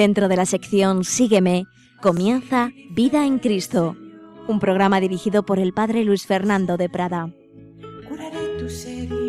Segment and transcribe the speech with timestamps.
[0.00, 1.66] Dentro de la sección Sígueme,
[2.00, 3.98] comienza Vida en Cristo,
[4.48, 7.30] un programa dirigido por el Padre Luis Fernando de Prada.
[8.08, 9.19] Curaré tus heridas,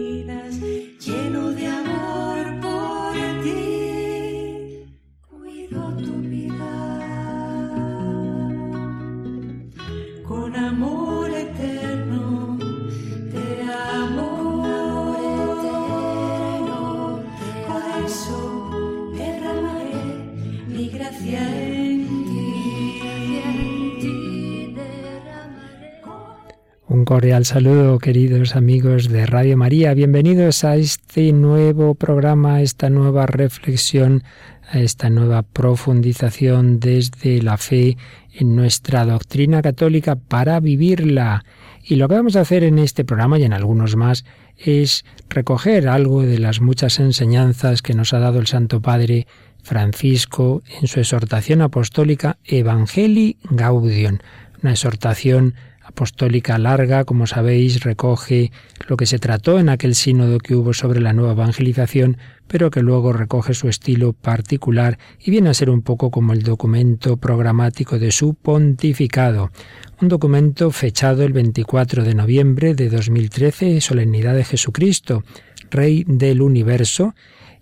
[27.11, 29.93] cordial saludo, queridos amigos de Radio María.
[29.93, 34.23] Bienvenidos a este nuevo programa, a esta nueva reflexión,
[34.71, 37.97] a esta nueva profundización desde la fe
[38.33, 41.43] en nuestra doctrina católica para vivirla.
[41.83, 44.23] Y lo que vamos a hacer en este programa y en algunos más
[44.57, 49.27] es recoger algo de las muchas enseñanzas que nos ha dado el Santo Padre
[49.63, 54.19] Francisco en su exhortación apostólica Evangelii Gaudium,
[54.63, 55.55] una exhortación
[55.91, 58.51] apostólica larga, como sabéis, recoge
[58.87, 62.81] lo que se trató en aquel sínodo que hubo sobre la nueva evangelización, pero que
[62.81, 67.99] luego recoge su estilo particular y viene a ser un poco como el documento programático
[67.99, 69.51] de su pontificado.
[70.01, 75.23] Un documento fechado el 24 de noviembre de 2013, solemnidad de Jesucristo,
[75.69, 77.13] Rey del Universo,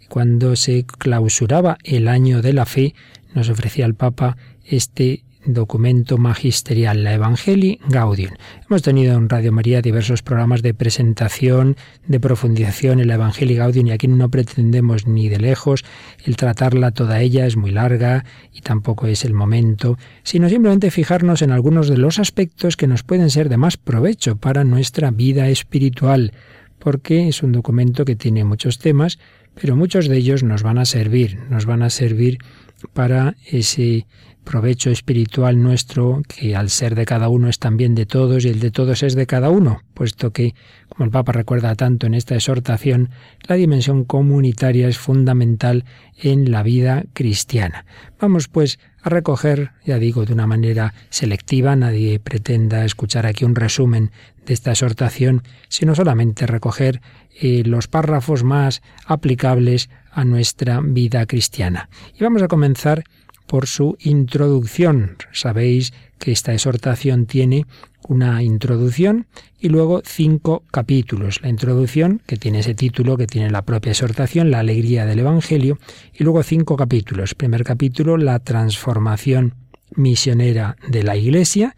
[0.07, 2.95] cuando se clausuraba el año de la fe,
[3.35, 5.23] nos ofrecía el Papa este
[5.53, 8.31] documento magisterial, la Evangelii Gaudium.
[8.69, 11.75] Hemos tenido en Radio María diversos programas de presentación,
[12.07, 15.83] de profundización en la Evangelii Gaudium y aquí no pretendemos ni de lejos
[16.25, 21.41] el tratarla toda ella, es muy larga y tampoco es el momento, sino simplemente fijarnos
[21.41, 25.49] en algunos de los aspectos que nos pueden ser de más provecho para nuestra vida
[25.49, 26.33] espiritual,
[26.79, 29.19] porque es un documento que tiene muchos temas,
[29.59, 32.39] pero muchos de ellos nos van a servir, nos van a servir
[32.93, 34.05] para ese
[34.43, 38.59] provecho espiritual nuestro, que al ser de cada uno es también de todos y el
[38.59, 40.55] de todos es de cada uno, puesto que,
[40.87, 43.09] como el Papa recuerda tanto en esta exhortación,
[43.47, 45.85] la dimensión comunitaria es fundamental
[46.17, 47.85] en la vida cristiana.
[48.19, 53.55] Vamos pues a recoger, ya digo, de una manera selectiva, nadie pretenda escuchar aquí un
[53.55, 54.11] resumen
[54.45, 57.01] de esta exhortación, sino solamente recoger
[57.39, 61.89] eh, los párrafos más aplicables a nuestra vida cristiana.
[62.19, 63.03] Y vamos a comenzar
[63.49, 65.17] por su introducción.
[65.33, 67.65] Sabéis que esta exhortación tiene
[68.07, 69.25] una introducción
[69.59, 71.41] y luego cinco capítulos.
[71.41, 75.79] La introducción, que tiene ese título que tiene la propia exhortación, la alegría del Evangelio,
[76.13, 77.33] y luego cinco capítulos.
[77.33, 79.55] Primer capítulo, la transformación
[79.95, 81.75] misionera de la Iglesia,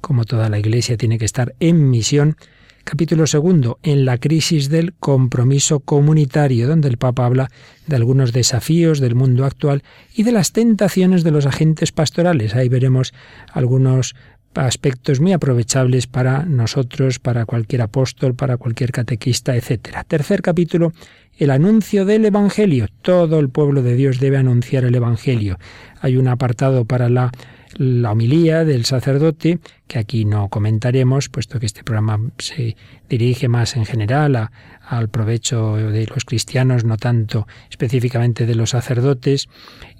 [0.00, 2.36] como toda la Iglesia tiene que estar en misión.
[2.84, 7.48] Capítulo segundo, en la crisis del compromiso comunitario, donde el Papa habla
[7.86, 9.82] de algunos desafíos del mundo actual
[10.14, 12.54] y de las tentaciones de los agentes pastorales.
[12.54, 13.14] Ahí veremos
[13.52, 14.14] algunos
[14.54, 20.04] aspectos muy aprovechables para nosotros, para cualquier apóstol, para cualquier catequista, etc.
[20.06, 20.92] Tercer capítulo,
[21.38, 22.88] el anuncio del Evangelio.
[23.00, 25.58] Todo el pueblo de Dios debe anunciar el Evangelio.
[26.00, 27.30] Hay un apartado para la
[27.76, 32.76] la homilía del sacerdote, que aquí no comentaremos, puesto que este programa se
[33.08, 34.50] dirige más en general
[34.80, 39.48] al provecho de los cristianos, no tanto específicamente de los sacerdotes.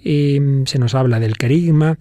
[0.03, 1.99] Y se nos habla del querigma.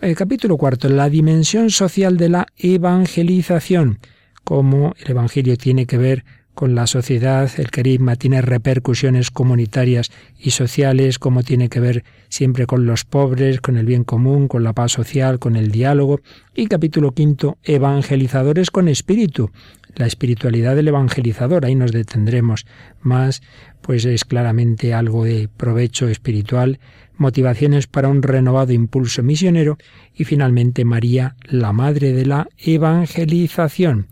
[0.00, 4.00] El capítulo cuarto, la dimensión social de la evangelización,
[4.44, 10.50] cómo el Evangelio tiene que ver con la sociedad, el carisma tiene repercusiones comunitarias y
[10.50, 14.72] sociales, como tiene que ver siempre con los pobres, con el bien común, con la
[14.72, 16.20] paz social, con el diálogo.
[16.54, 19.50] Y capítulo quinto, evangelizadores con espíritu,
[19.94, 22.66] la espiritualidad del evangelizador, ahí nos detendremos
[23.00, 23.42] más,
[23.80, 26.80] pues es claramente algo de provecho espiritual,
[27.16, 29.78] motivaciones para un renovado impulso misionero
[30.14, 34.06] y finalmente María, la Madre de la Evangelización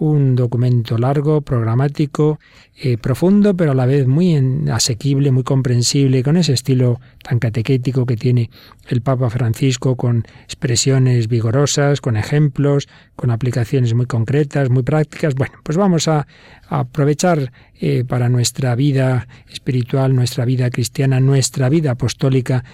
[0.00, 2.38] un documento largo, programático,
[2.74, 4.34] eh, profundo, pero a la vez muy
[4.72, 8.50] asequible, muy comprensible, con ese estilo tan catequético que tiene
[8.90, 15.34] el Papa Francisco, con expresiones vigorosas, con ejemplos, con aplicaciones muy concretas, muy prácticas.
[15.34, 16.26] Bueno, pues vamos a,
[16.68, 22.64] aprovechar eh, para nuestra vida espiritual, nuestra vida cristiana, nuestra vida apostólica,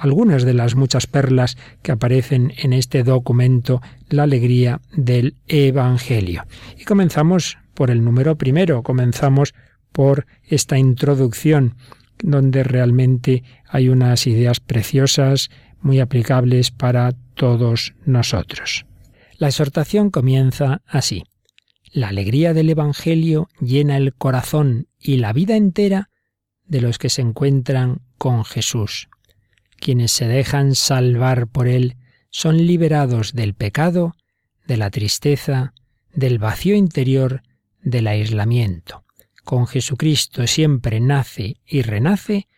[0.00, 6.44] algunas de las muchas perlas que aparecen en este documento, la alegría del Evangelio.
[6.78, 9.54] Y comenzamos por el número primero, comenzamos
[9.92, 11.76] por esta introducción
[12.18, 15.50] donde realmente hay unas ideas preciosas,
[15.80, 18.86] muy aplicables para todos nosotros.
[19.38, 21.24] La exhortación comienza así.
[21.92, 26.08] La alegría del Evangelio llena el corazón y la vida entera
[26.64, 29.08] de los que se encuentran con Jesús.
[29.78, 31.96] quienes se dejan salvar por Él
[32.30, 34.14] son liberados del pecado,
[34.64, 35.74] de la tristeza,
[36.14, 37.42] del vacío interior,
[37.82, 39.02] del aislamiento.
[39.44, 42.48] Con Jesucristo siempre nace y renace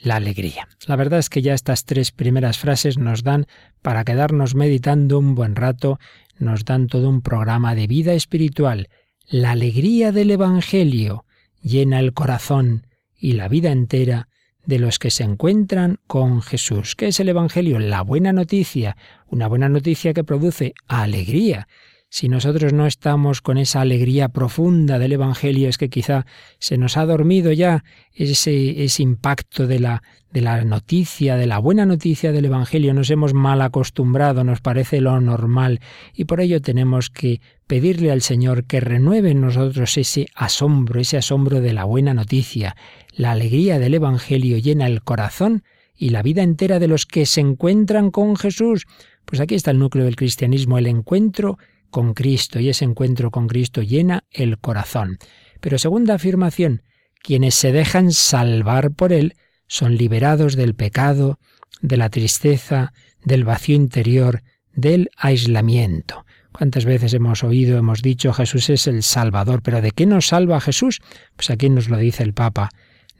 [0.00, 0.68] la alegría.
[0.86, 3.46] La verdad es que ya estas tres primeras frases nos dan
[3.82, 5.98] para quedarnos meditando un buen rato,
[6.38, 8.88] nos dan todo un programa de vida espiritual.
[9.28, 11.24] La alegría del Evangelio
[11.62, 12.86] llena el corazón
[13.18, 14.28] y la vida entera
[14.66, 16.94] de los que se encuentran con Jesús.
[16.94, 17.78] ¿Qué es el Evangelio?
[17.78, 18.96] La buena noticia,
[19.28, 21.68] una buena noticia que produce alegría.
[22.08, 26.24] Si nosotros no estamos con esa alegría profunda del Evangelio, es que quizá
[26.58, 27.82] se nos ha dormido ya
[28.14, 33.10] ese, ese impacto de la, de la noticia, de la buena noticia del Evangelio, nos
[33.10, 35.80] hemos mal acostumbrado, nos parece lo normal,
[36.14, 41.16] y por ello tenemos que pedirle al Señor que renueve en nosotros ese asombro, ese
[41.16, 42.76] asombro de la buena noticia.
[43.12, 45.64] La alegría del Evangelio llena el corazón
[45.96, 48.86] y la vida entera de los que se encuentran con Jesús.
[49.24, 51.58] Pues aquí está el núcleo del cristianismo, el encuentro
[51.96, 55.16] con Cristo y ese encuentro con Cristo llena el corazón.
[55.62, 56.82] Pero segunda afirmación,
[57.22, 59.34] quienes se dejan salvar por Él
[59.66, 61.38] son liberados del pecado,
[61.80, 62.92] de la tristeza,
[63.24, 64.42] del vacío interior,
[64.74, 66.26] del aislamiento.
[66.52, 69.62] ¿Cuántas veces hemos oído, hemos dicho, Jesús es el Salvador?
[69.62, 71.00] ¿Pero de qué nos salva Jesús?
[71.34, 72.68] Pues aquí nos lo dice el Papa.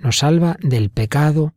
[0.01, 1.55] Nos salva del pecado,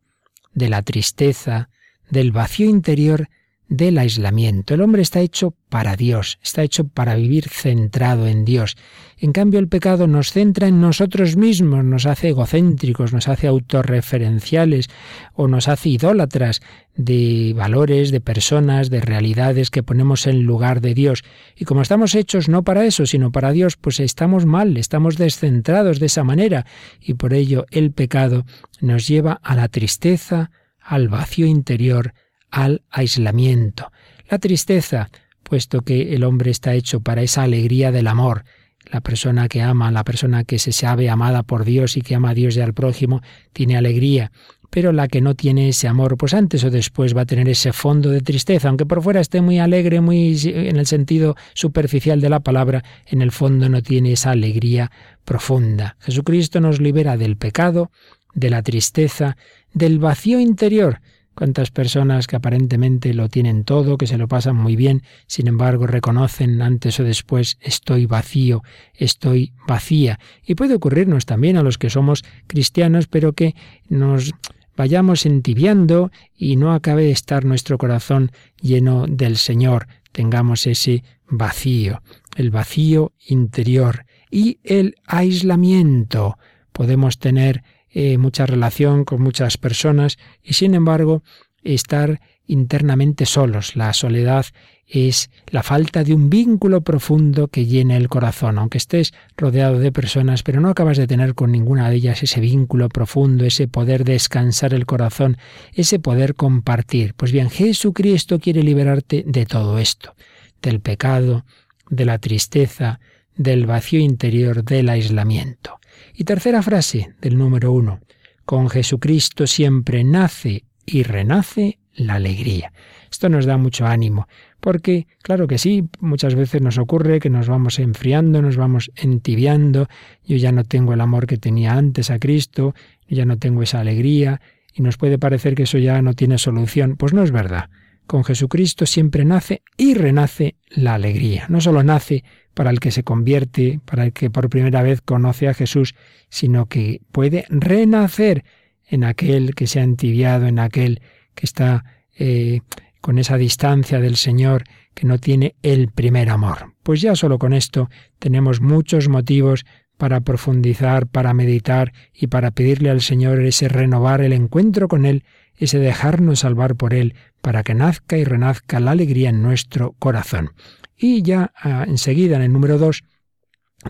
[0.54, 1.68] de la tristeza,
[2.08, 3.28] del vacío interior
[3.70, 4.74] del aislamiento.
[4.74, 8.76] El hombre está hecho para Dios, está hecho para vivir centrado en Dios.
[9.16, 14.88] En cambio, el pecado nos centra en nosotros mismos, nos hace egocéntricos, nos hace autorreferenciales
[15.34, 16.60] o nos hace idólatras
[16.96, 21.22] de valores, de personas, de realidades que ponemos en lugar de Dios.
[21.56, 26.00] Y como estamos hechos no para eso, sino para Dios, pues estamos mal, estamos descentrados
[26.00, 26.66] de esa manera.
[27.00, 28.44] Y por ello el pecado
[28.80, 30.50] nos lleva a la tristeza,
[30.80, 32.14] al vacío interior,
[32.50, 33.92] al aislamiento.
[34.28, 35.10] La tristeza,
[35.42, 38.44] puesto que el hombre está hecho para esa alegría del amor.
[38.90, 42.30] La persona que ama, la persona que se sabe amada por Dios y que ama
[42.30, 43.20] a Dios y al prójimo,
[43.52, 44.32] tiene alegría.
[44.70, 47.72] Pero la que no tiene ese amor, pues antes o después va a tener ese
[47.72, 52.30] fondo de tristeza, aunque por fuera esté muy alegre, muy en el sentido superficial de
[52.30, 54.92] la palabra, en el fondo no tiene esa alegría
[55.24, 55.96] profunda.
[56.00, 57.90] Jesucristo nos libera del pecado,
[58.34, 59.36] de la tristeza,
[59.72, 61.00] del vacío interior,
[61.40, 65.86] Cuántas personas que aparentemente lo tienen todo, que se lo pasan muy bien, sin embargo
[65.86, 70.18] reconocen antes o después estoy vacío, estoy vacía.
[70.44, 73.54] Y puede ocurrirnos también a los que somos cristianos, pero que
[73.88, 74.34] nos
[74.76, 79.86] vayamos entibiando y no acabe de estar nuestro corazón lleno del Señor.
[80.12, 82.02] Tengamos ese vacío,
[82.36, 86.36] el vacío interior y el aislamiento.
[86.72, 91.22] Podemos tener eh, mucha relación con muchas personas y sin embargo
[91.62, 93.76] estar internamente solos.
[93.76, 94.46] La soledad
[94.86, 99.92] es la falta de un vínculo profundo que llene el corazón, aunque estés rodeado de
[99.92, 104.04] personas, pero no acabas de tener con ninguna de ellas ese vínculo profundo, ese poder
[104.04, 105.36] descansar el corazón,
[105.74, 107.14] ese poder compartir.
[107.14, 110.14] Pues bien, Jesucristo quiere liberarte de todo esto,
[110.60, 111.44] del pecado,
[111.88, 112.98] de la tristeza,
[113.36, 115.79] del vacío interior, del aislamiento.
[116.14, 118.00] Y tercera frase del número uno.
[118.44, 122.72] Con Jesucristo siempre nace y renace la alegría.
[123.10, 124.28] Esto nos da mucho ánimo,
[124.60, 129.88] porque, claro que sí, muchas veces nos ocurre que nos vamos enfriando, nos vamos entibiando,
[130.24, 132.74] yo ya no tengo el amor que tenía antes a Cristo,
[133.08, 134.40] ya no tengo esa alegría,
[134.72, 136.96] y nos puede parecer que eso ya no tiene solución.
[136.96, 137.70] Pues no es verdad.
[138.10, 141.46] Con Jesucristo siempre nace y renace la alegría.
[141.48, 142.24] No solo nace
[142.54, 145.94] para el que se convierte, para el que por primera vez conoce a Jesús,
[146.28, 148.42] sino que puede renacer
[148.88, 151.02] en aquel que se ha entibiado, en aquel
[151.36, 151.84] que está
[152.18, 152.62] eh,
[153.00, 156.74] con esa distancia del Señor, que no tiene el primer amor.
[156.82, 159.64] Pues ya solo con esto tenemos muchos motivos
[159.98, 165.22] para profundizar, para meditar y para pedirle al Señor ese renovar el encuentro con Él,
[165.60, 170.52] ese dejarnos salvar por Él, para que nazca y renazca la alegría en nuestro corazón.
[170.96, 173.04] Y ya ah, enseguida, en el número 2,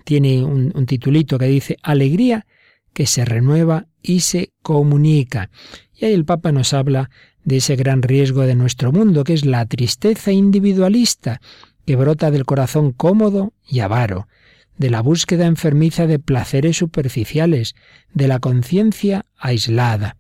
[0.05, 2.47] tiene un, un titulito que dice Alegría
[2.93, 5.51] que se renueva y se comunica.
[5.95, 7.11] Y ahí el Papa nos habla
[7.45, 11.41] de ese gran riesgo de nuestro mundo, que es la tristeza individualista,
[11.87, 14.29] que brota del corazón cómodo y avaro,
[14.77, 17.75] de la búsqueda enfermiza de placeres superficiales,
[18.13, 20.17] de la conciencia aislada.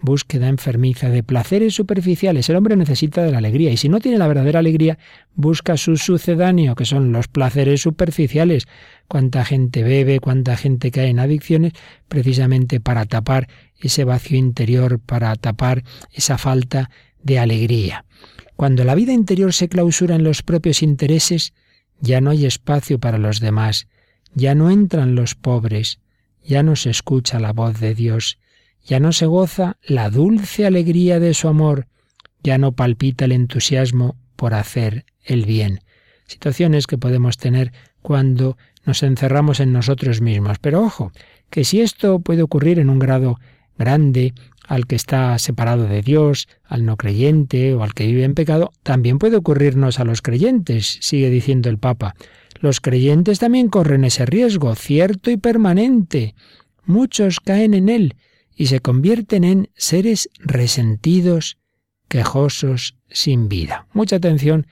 [0.00, 2.48] Búsqueda enfermiza de placeres superficiales.
[2.48, 4.98] El hombre necesita de la alegría y si no tiene la verdadera alegría,
[5.34, 8.66] busca su sucedáneo, que son los placeres superficiales.
[9.08, 11.72] Cuánta gente bebe, cuánta gente cae en adicciones,
[12.08, 13.48] precisamente para tapar
[13.80, 16.90] ese vacío interior, para tapar esa falta
[17.22, 18.04] de alegría.
[18.56, 21.52] Cuando la vida interior se clausura en los propios intereses,
[22.00, 23.88] ya no hay espacio para los demás,
[24.34, 26.00] ya no entran los pobres,
[26.44, 28.38] ya no se escucha la voz de Dios,
[28.88, 31.86] ya no se goza la dulce alegría de su amor,
[32.42, 35.80] ya no palpita el entusiasmo por hacer el bien.
[36.26, 40.58] Situaciones que podemos tener cuando nos encerramos en nosotros mismos.
[40.58, 41.12] Pero ojo,
[41.50, 43.38] que si esto puede ocurrir en un grado
[43.76, 44.32] grande
[44.66, 48.72] al que está separado de Dios, al no creyente o al que vive en pecado,
[48.82, 52.14] también puede ocurrirnos a los creyentes, sigue diciendo el Papa.
[52.60, 56.34] Los creyentes también corren ese riesgo, cierto y permanente.
[56.86, 58.14] Muchos caen en él
[58.58, 61.58] y se convierten en seres resentidos,
[62.08, 63.86] quejosos, sin vida.
[63.92, 64.66] Mucha atención,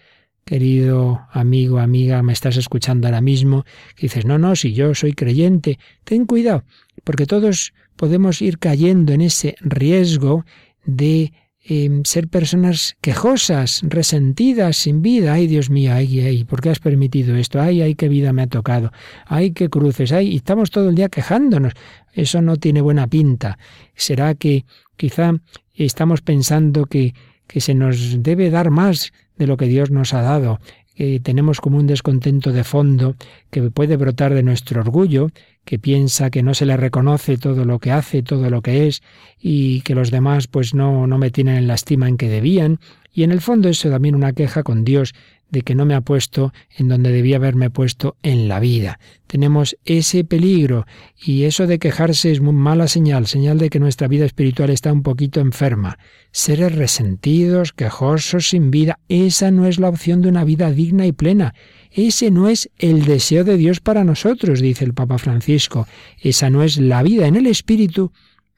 [0.45, 3.65] querido amigo, amiga, me estás escuchando ahora mismo,
[3.95, 6.65] que dices, no, no, si yo soy creyente, ten cuidado,
[7.05, 10.45] porque todos podemos ir cayendo en ese riesgo
[10.85, 11.33] de
[11.69, 15.33] Em, ser personas quejosas, resentidas, sin vida.
[15.33, 17.61] Ay, Dios mío, ay, ay, ¿por qué has permitido esto?
[17.61, 18.93] Ay, ay, qué vida me ha tocado.
[19.27, 20.13] Ay, qué cruces.
[20.13, 21.73] Ay, y estamos todo el día quejándonos.
[22.13, 23.59] Eso no tiene buena pinta.
[23.97, 24.65] ¿Será que
[24.97, 25.33] quizá
[25.75, 27.15] estamos pensando que,
[27.49, 30.61] que se nos debe dar más de lo que Dios nos ha dado?
[30.95, 33.17] que tenemos como un descontento de fondo
[33.51, 35.29] que puede brotar de nuestro orgullo,
[35.67, 39.03] que piensa que no se le reconoce todo lo que hace, todo lo que es,
[39.39, 42.79] y que los demás pues no, no me tienen en la estima en que debían,
[43.17, 45.15] y en el fondo eso también una queja con Dios
[45.51, 49.01] de que no me ha puesto en donde debía haberme puesto en la vida.
[49.27, 50.87] Tenemos ese peligro
[51.25, 54.93] y eso de quejarse es muy mala señal, señal de que nuestra vida espiritual está
[54.93, 55.99] un poquito enferma.
[56.31, 61.13] Seres resentidos, quejosos, sin vida, esa no es la opción de una vida digna y
[61.13, 61.55] plena.
[61.91, 65.89] Ese no es el deseo de Dios para nosotros, dice el Papa Francisco.
[66.21, 68.13] Esa no es la vida en el Espíritu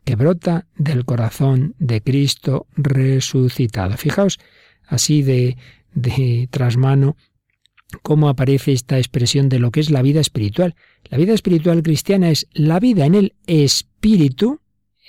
[0.08, 3.98] que brota del corazón de Cristo resucitado.
[3.98, 4.38] Fijaos
[4.86, 5.58] así de,
[5.92, 7.14] de trasmano
[8.02, 10.76] cómo aparece esta expresión de lo que es la vida espiritual.
[11.10, 14.62] La vida espiritual cristiana es la vida en el espíritu,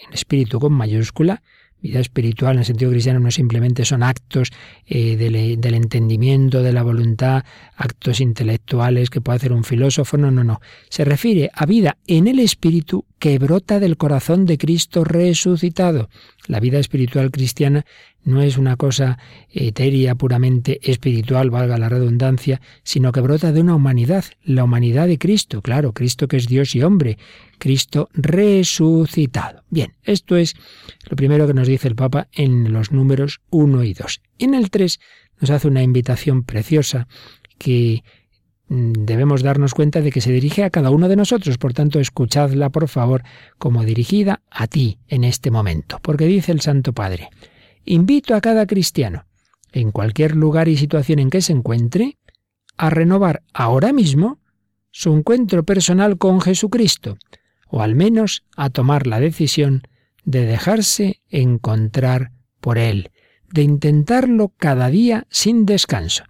[0.06, 1.44] en espíritu con mayúscula,
[1.82, 4.52] Vida espiritual en el sentido cristiano no simplemente son actos
[4.86, 7.46] eh, del, del, entendimiento, de la voluntad,
[7.78, 10.60] actos intelectuales que puede hacer un filósofo, no, no, no.
[10.90, 16.10] Se refiere a vida en el espíritu que brota del corazón de Cristo resucitado.
[16.48, 17.86] La vida espiritual cristiana
[18.24, 19.20] no es una cosa
[19.52, 25.18] etérea, puramente espiritual, valga la redundancia, sino que brota de una humanidad, la humanidad de
[25.18, 27.18] Cristo, claro, Cristo que es Dios y hombre,
[27.58, 29.64] Cristo resucitado.
[29.70, 30.56] Bien, esto es
[31.10, 34.22] lo primero que nos dice el Papa en los números 1 y 2.
[34.40, 35.00] En el 3
[35.42, 37.08] nos hace una invitación preciosa
[37.58, 38.04] que
[38.70, 42.70] debemos darnos cuenta de que se dirige a cada uno de nosotros, por tanto escuchadla
[42.70, 43.24] por favor
[43.58, 47.30] como dirigida a ti en este momento, porque dice el Santo Padre,
[47.86, 49.26] Invito a cada cristiano,
[49.72, 52.18] en cualquier lugar y situación en que se encuentre,
[52.78, 54.40] a renovar ahora mismo
[54.92, 57.18] su encuentro personal con Jesucristo,
[57.68, 59.84] o al menos a tomar la decisión
[60.24, 63.12] de dejarse encontrar por Él,
[63.52, 66.24] de intentarlo cada día sin descanso.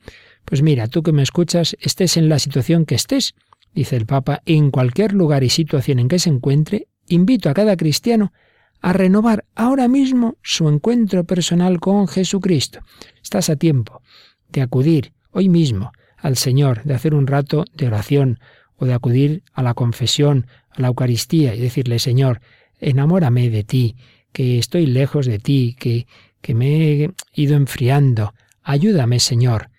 [0.49, 3.35] Pues mira, tú que me escuchas, estés en la situación que estés,
[3.75, 7.77] dice el Papa, en cualquier lugar y situación en que se encuentre, invito a cada
[7.77, 8.33] cristiano
[8.81, 12.79] a renovar ahora mismo su encuentro personal con Jesucristo.
[13.21, 14.01] Estás a tiempo
[14.47, 18.39] de acudir hoy mismo al Señor, de hacer un rato de oración
[18.75, 22.41] o de acudir a la confesión, a la Eucaristía y decirle, Señor,
[22.79, 23.97] enamórame de ti,
[24.33, 26.07] que estoy lejos de ti, que,
[26.41, 28.33] que me he ido enfriando.
[28.63, 29.69] Ayúdame, Señor.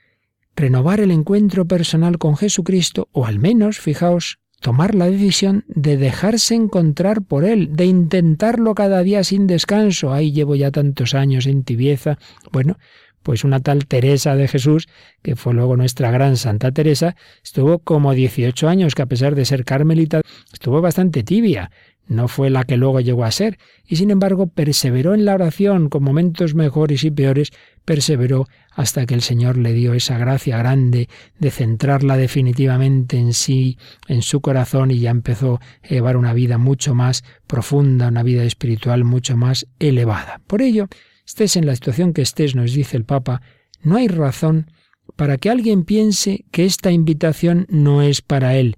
[0.61, 6.55] Renovar el encuentro personal con Jesucristo, o al menos, fijaos, tomar la decisión de dejarse
[6.55, 10.13] encontrar por Él, de intentarlo cada día sin descanso.
[10.13, 12.19] Ahí llevo ya tantos años en tibieza.
[12.53, 12.77] Bueno,
[13.23, 14.87] pues una tal Teresa de Jesús,
[15.23, 19.47] que fue luego nuestra gran Santa Teresa, estuvo como 18 años, que a pesar de
[19.47, 20.21] ser carmelita,
[20.53, 21.71] estuvo bastante tibia
[22.11, 25.89] no fue la que luego llegó a ser, y sin embargo perseveró en la oración
[25.89, 27.53] con momentos mejores y peores,
[27.85, 31.09] perseveró hasta que el Señor le dio esa gracia grande
[31.39, 36.59] de centrarla definitivamente en sí, en su corazón, y ya empezó a llevar una vida
[36.59, 40.41] mucho más profunda, una vida espiritual mucho más elevada.
[40.47, 40.89] Por ello,
[41.27, 43.43] estés en la situación que estés, nos dice el Papa,
[43.83, 44.71] no hay razón
[45.17, 48.77] para que alguien piense que esta invitación no es para él,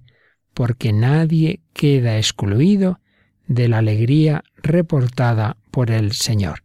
[0.53, 2.99] porque nadie queda excluido
[3.47, 6.63] de la alegría reportada por el Señor.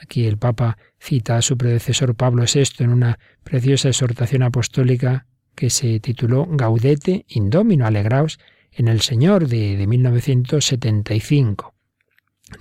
[0.00, 5.70] Aquí el Papa cita a su predecesor Pablo VI en una preciosa exhortación apostólica que
[5.70, 8.38] se tituló Gaudete Indomino, alegraos
[8.72, 11.74] en el Señor de, de 1975.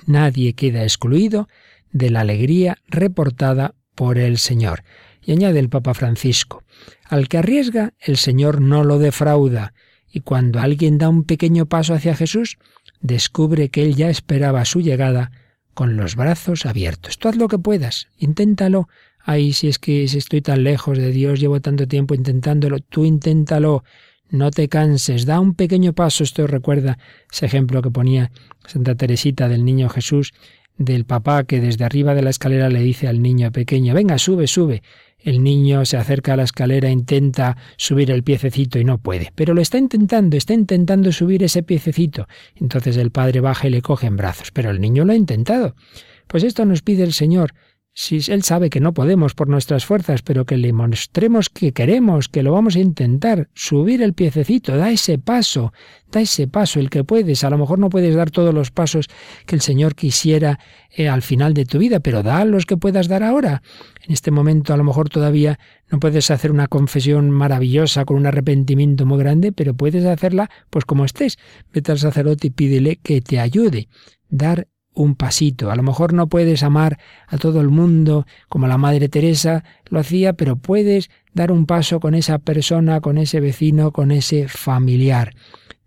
[0.06, 1.48] Nadie queda excluido
[1.91, 4.84] de la alegría reportada por el Señor.
[5.22, 6.63] Y añade el Papa Francisco,
[7.03, 9.74] al que arriesga, el Señor no lo defrauda,
[10.10, 12.58] y cuando alguien da un pequeño paso hacia Jesús,
[13.01, 15.32] descubre que Él ya esperaba su llegada
[15.77, 17.19] con los brazos abiertos.
[17.19, 18.89] Tú haz lo que puedas, inténtalo.
[19.19, 23.05] Ay, si es que si estoy tan lejos de Dios, llevo tanto tiempo intentándolo, tú
[23.05, 23.84] inténtalo.
[24.31, 26.24] No te canses, da un pequeño paso.
[26.24, 26.98] Esto recuerda
[27.31, 28.31] ese ejemplo que ponía
[28.65, 30.34] Santa Teresita del niño Jesús,
[30.77, 34.48] del papá que desde arriba de la escalera le dice al niño pequeño, venga, sube,
[34.48, 34.84] sube.
[35.19, 39.53] El niño se acerca a la escalera, intenta subir el piececito y no puede, pero
[39.53, 42.27] lo está intentando, está intentando subir ese piececito.
[42.55, 45.75] Entonces el padre baja y le coge en brazos, pero el niño lo ha intentado.
[46.27, 47.53] Pues esto nos pide el Señor,
[47.99, 52.29] si Él sabe que no podemos por nuestras fuerzas, pero que le mostremos que queremos,
[52.29, 55.73] que lo vamos a intentar, subir el piececito, da ese paso,
[56.11, 57.43] da ese paso, el que puedes.
[57.43, 59.07] A lo mejor no puedes dar todos los pasos
[59.47, 60.59] que el Señor quisiera
[60.91, 63.63] eh, al final de tu vida, pero da los que puedas dar ahora.
[64.05, 65.57] En este momento a lo mejor todavía
[65.89, 70.85] no puedes hacer una confesión maravillosa con un arrepentimiento muy grande, pero puedes hacerla pues
[70.85, 71.39] como estés.
[71.73, 73.89] Vete al sacerdote y pídele que te ayude.
[74.29, 75.71] Dar un pasito.
[75.71, 79.99] A lo mejor no puedes amar a todo el mundo como la Madre Teresa lo
[79.99, 85.36] hacía, pero puedes dar un paso con esa persona, con ese vecino, con ese familiar.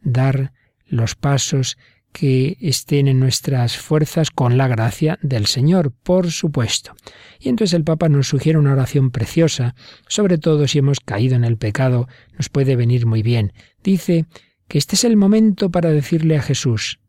[0.00, 0.52] Dar
[0.86, 1.76] los pasos
[2.12, 6.94] que estén en nuestras fuerzas con la gracia del Señor, por supuesto.
[7.38, 9.74] Y entonces el Papa nos sugiere una oración preciosa,
[10.08, 13.52] sobre todo si hemos caído en el pecado, nos puede venir muy bien.
[13.82, 14.26] Dice
[14.68, 17.00] que este es el momento para decirle a Jesús,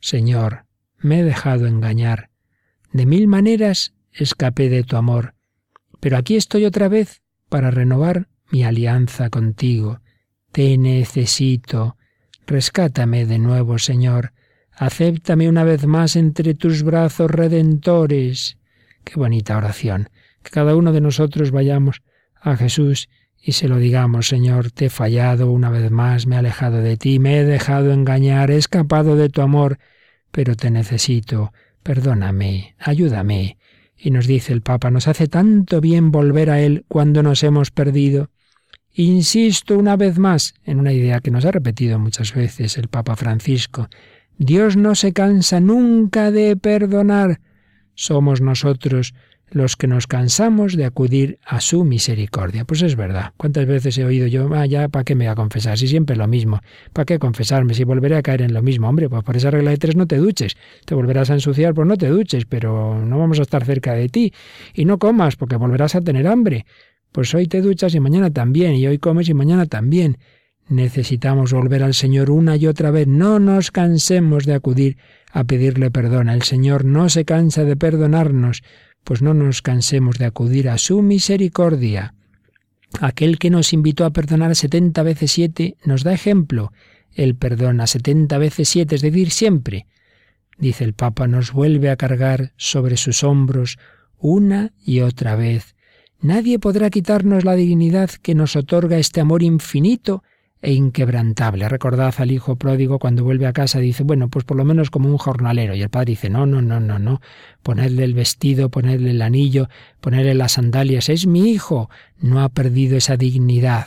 [0.00, 0.65] Señor,
[0.98, 2.30] me he dejado engañar.
[2.92, 5.34] De mil maneras escapé de tu amor,
[6.00, 10.00] pero aquí estoy otra vez para renovar mi alianza contigo.
[10.52, 11.96] Te necesito.
[12.46, 14.32] Rescátame de nuevo, Señor.
[14.72, 18.58] Acéptame una vez más entre tus brazos redentores.
[19.04, 20.10] Qué bonita oración.
[20.42, 22.02] Que cada uno de nosotros vayamos
[22.40, 23.08] a Jesús
[23.46, 26.96] y se lo digamos, Señor, te he fallado una vez más, me he alejado de
[26.96, 29.78] ti, me he dejado engañar, he escapado de tu amor,
[30.36, 33.56] pero te necesito, perdóname, ayúdame.
[33.96, 37.70] Y nos dice el Papa, nos hace tanto bien volver a Él cuando nos hemos
[37.70, 38.28] perdido.
[38.92, 43.16] Insisto una vez más en una idea que nos ha repetido muchas veces el Papa
[43.16, 43.88] Francisco.
[44.36, 47.40] Dios no se cansa nunca de perdonar.
[47.94, 49.14] Somos nosotros
[49.50, 52.64] los que nos cansamos de acudir a su misericordia.
[52.64, 53.32] Pues es verdad.
[53.36, 55.78] ¿Cuántas veces he oído yo, ah, ya, ¿para qué me voy a confesar?
[55.78, 56.60] Si siempre lo mismo.
[56.92, 57.74] ¿Para qué confesarme?
[57.74, 58.88] Si volveré a caer en lo mismo.
[58.88, 60.56] Hombre, pues por esa regla de tres no te duches.
[60.84, 64.08] Te volverás a ensuciar, pues no te duches, pero no vamos a estar cerca de
[64.08, 64.32] ti.
[64.74, 66.66] Y no comas, porque volverás a tener hambre.
[67.12, 70.18] Pues hoy te duchas y mañana también, y hoy comes y mañana también.
[70.68, 73.06] Necesitamos volver al Señor una y otra vez.
[73.06, 74.96] No nos cansemos de acudir
[75.32, 76.28] a pedirle perdón.
[76.28, 78.62] El Señor no se cansa de perdonarnos
[79.06, 82.12] pues no nos cansemos de acudir a su misericordia.
[83.00, 86.72] Aquel que nos invitó a perdonar setenta veces siete nos da ejemplo.
[87.12, 89.86] Él perdona setenta veces siete, es decir, siempre.
[90.58, 93.78] Dice el Papa, nos vuelve a cargar sobre sus hombros
[94.18, 95.76] una y otra vez.
[96.20, 100.24] Nadie podrá quitarnos la dignidad que nos otorga este amor infinito
[100.66, 101.68] e inquebrantable.
[101.68, 105.08] Recordad al hijo pródigo cuando vuelve a casa, dice, bueno, pues por lo menos como
[105.08, 105.76] un jornalero.
[105.76, 107.20] Y el padre dice, no, no, no, no, no,
[107.62, 109.68] ponerle el vestido, ponerle el anillo,
[110.00, 113.86] ponerle las sandalias, es mi hijo, no ha perdido esa dignidad.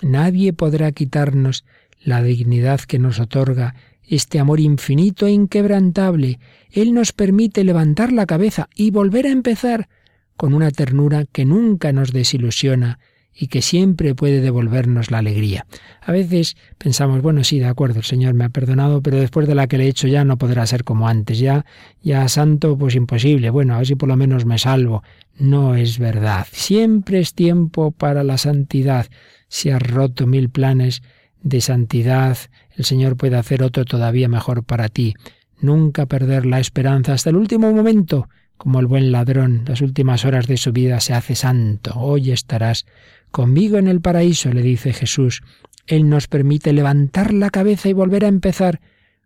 [0.00, 1.66] Nadie podrá quitarnos
[2.02, 3.74] la dignidad que nos otorga
[4.08, 6.38] este amor infinito e inquebrantable.
[6.70, 9.90] Él nos permite levantar la cabeza y volver a empezar
[10.38, 13.00] con una ternura que nunca nos desilusiona,
[13.38, 15.66] y que siempre puede devolvernos la alegría.
[16.00, 19.54] A veces pensamos, bueno, sí, de acuerdo, el Señor me ha perdonado, pero después de
[19.54, 21.66] la que le he hecho ya no podrá ser como antes, ya,
[22.02, 25.02] ya santo, pues imposible, bueno, a ver si por lo menos me salvo.
[25.38, 26.46] No es verdad.
[26.50, 29.06] Siempre es tiempo para la santidad.
[29.48, 31.02] Si has roto mil planes
[31.42, 32.38] de santidad,
[32.74, 35.14] el Señor puede hacer otro todavía mejor para ti.
[35.60, 38.28] Nunca perder la esperanza hasta el último momento.
[38.56, 41.92] Como el buen ladrón, las últimas horas de su vida se hace santo.
[41.94, 42.86] Hoy estarás
[43.30, 45.42] Conmigo en el paraíso, le dice Jesús.
[45.86, 48.80] Él nos permite levantar la cabeza y volver a empezar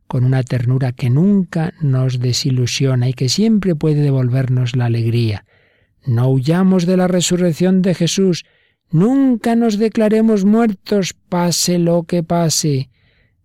[0.08, 5.44] con una ternura que nunca nos desilusiona y que siempre puede devolvernos la alegría.
[6.04, 8.44] No huyamos de la resurrección de Jesús,
[8.90, 12.90] nunca nos declaremos muertos, pase lo que pase,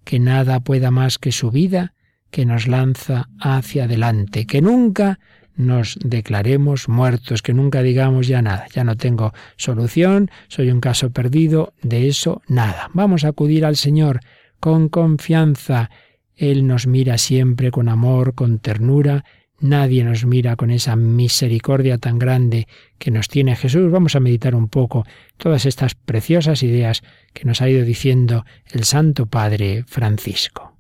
[0.04, 1.94] que nada pueda más que su vida,
[2.32, 5.20] que nos lanza hacia adelante, que nunca
[5.56, 11.12] nos declaremos muertos, que nunca digamos ya nada, ya no tengo solución, soy un caso
[11.12, 12.90] perdido, de eso nada.
[12.94, 14.20] Vamos a acudir al Señor
[14.60, 15.90] con confianza.
[16.36, 19.24] Él nos mira siempre con amor, con ternura,
[19.60, 23.92] nadie nos mira con esa misericordia tan grande que nos tiene Jesús.
[23.92, 25.06] Vamos a meditar un poco
[25.38, 27.02] todas estas preciosas ideas
[27.34, 30.75] que nos ha ido diciendo el Santo Padre Francisco.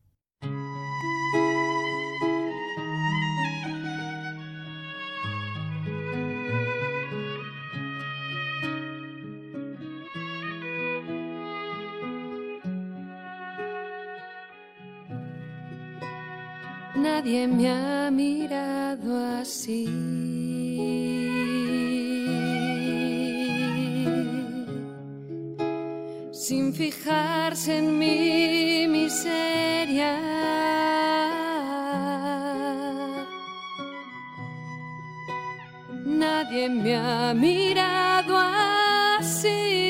[16.95, 19.85] Nadie me ha mirado así.
[26.31, 30.13] Sin fijarse en mi miseria.
[36.05, 38.37] Nadie me ha mirado
[39.19, 39.84] así.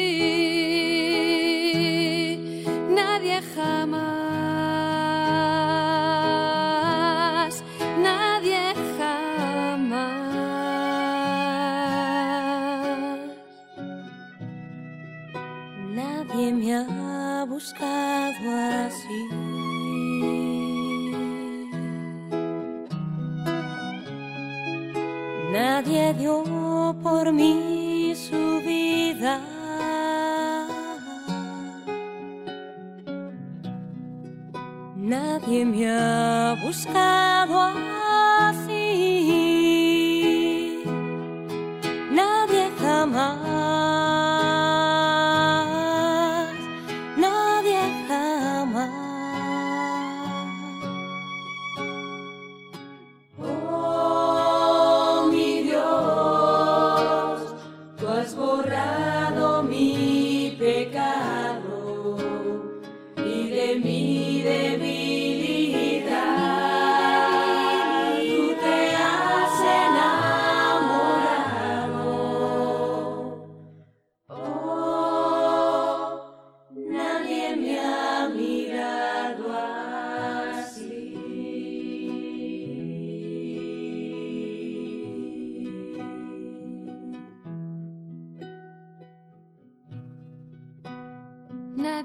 [35.46, 37.95] Nadie me ha buscado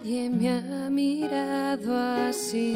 [0.03, 1.95] Nadie me ha mirado
[2.27, 2.73] así.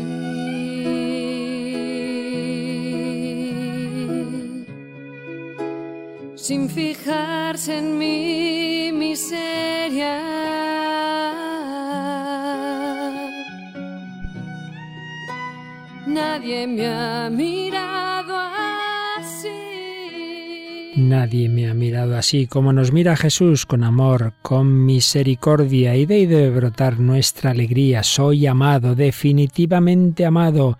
[6.34, 10.20] Sin fijarse en mi miseria.
[16.06, 17.53] Nadie me ha mirado
[21.24, 26.14] Nadie me ha mirado así como nos mira Jesús con amor, con misericordia, y de
[26.16, 28.02] ahí debe brotar nuestra alegría.
[28.02, 30.78] Soy amado, definitivamente amado.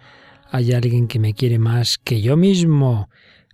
[0.50, 3.08] Hay alguien que me quiere más que yo mismo.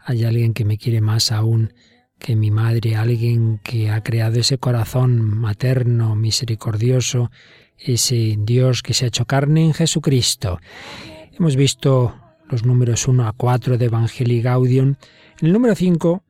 [0.05, 1.72] Hay alguien que me quiere más aún
[2.18, 7.31] que mi madre, alguien que ha creado ese corazón materno, misericordioso,
[7.79, 10.59] ese Dios que se ha hecho carne en Jesucristo.
[11.38, 12.16] Hemos visto
[12.48, 14.96] los números 1 a 4 de Evangelii Gaudium.
[15.40, 16.24] En el número 5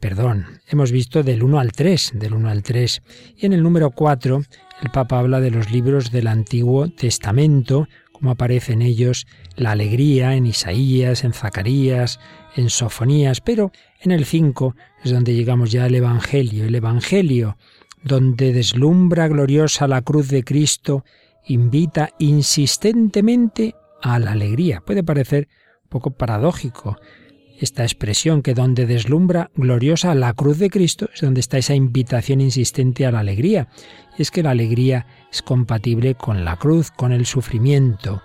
[0.00, 3.02] perdón, hemos visto del 1 al 3, del 1 al 3.
[3.38, 4.42] Y en el número 4,
[4.82, 10.34] el Papa habla de los libros del Antiguo Testamento, como aparece en ellos la alegría
[10.34, 12.20] en Isaías, en Zacarías,
[12.56, 17.56] en Sofonías, pero en el 5 es donde llegamos ya al Evangelio, el Evangelio,
[18.02, 21.04] donde deslumbra gloriosa la cruz de Cristo,
[21.46, 24.80] invita insistentemente a la alegría.
[24.80, 25.48] Puede parecer
[25.84, 26.98] un poco paradójico,
[27.60, 32.40] esta expresión que donde deslumbra gloriosa la cruz de Cristo es donde está esa invitación
[32.40, 33.68] insistente a la alegría.
[34.16, 38.22] Y es que la alegría es compatible con la cruz, con el sufrimiento.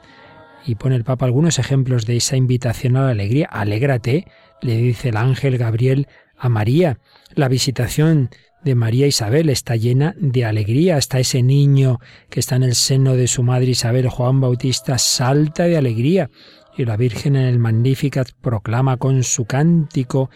[0.65, 3.47] Y pone el Papa algunos ejemplos de esa invitación a la alegría.
[3.47, 4.27] Alégrate,
[4.61, 6.99] le dice el ángel Gabriel a María.
[7.33, 8.29] La visitación
[8.63, 10.97] de María Isabel está llena de alegría.
[10.97, 15.63] Hasta ese niño que está en el seno de su madre Isabel, Juan Bautista, salta
[15.63, 16.29] de alegría
[16.77, 20.29] y la Virgen en el Magnificat proclama con su cántico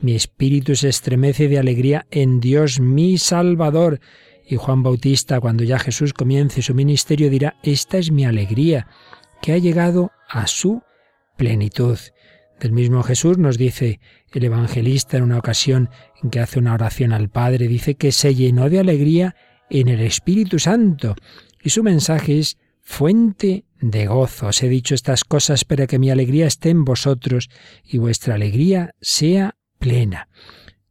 [0.00, 4.00] Mi espíritu se estremece de alegría en Dios mi Salvador.
[4.48, 8.88] Y Juan Bautista, cuando ya Jesús comience su ministerio, dirá Esta es mi alegría,
[9.42, 10.82] que ha llegado a su
[11.36, 11.98] plenitud.
[12.60, 14.00] Del mismo Jesús nos dice
[14.32, 15.90] el evangelista en una ocasión
[16.22, 19.34] en que hace una oración al Padre, dice que se llenó de alegría
[19.70, 21.14] en el Espíritu Santo.
[21.62, 24.46] Y su mensaje es fuente de gozo.
[24.46, 27.50] Os he dicho estas cosas para que mi alegría esté en vosotros
[27.84, 30.28] y vuestra alegría sea plena.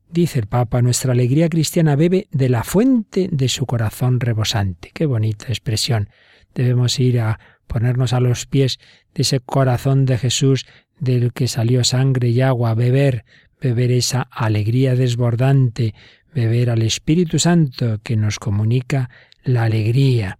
[0.09, 4.91] Dice el Papa, nuestra alegría cristiana bebe de la fuente de su corazón rebosante.
[4.93, 6.09] Qué bonita expresión.
[6.53, 8.77] Debemos ir a ponernos a los pies
[9.13, 10.65] de ese corazón de Jesús
[10.99, 13.25] del que salió sangre y agua, beber,
[13.59, 15.95] beber esa alegría desbordante,
[16.33, 19.09] beber al Espíritu Santo que nos comunica
[19.43, 20.39] la alegría.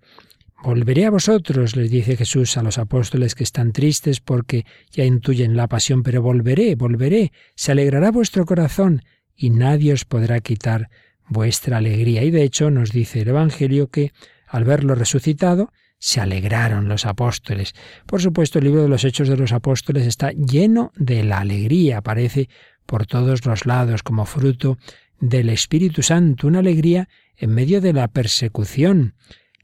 [0.66, 5.56] Volveré a vosotros, les dice Jesús a los apóstoles que están tristes porque ya intuyen
[5.56, 9.04] la pasión, pero volveré, volveré, se alegrará vuestro corazón
[9.36, 10.90] y nadie os podrá quitar
[11.28, 12.24] vuestra alegría.
[12.24, 14.12] Y de hecho nos dice el Evangelio que
[14.48, 17.76] al verlo resucitado, se alegraron los apóstoles.
[18.08, 22.00] Por supuesto, el libro de los Hechos de los Apóstoles está lleno de la alegría,
[22.00, 22.50] aparece
[22.88, 24.80] por todos los lados como fruto
[25.20, 29.14] del Espíritu Santo, una alegría en medio de la persecución,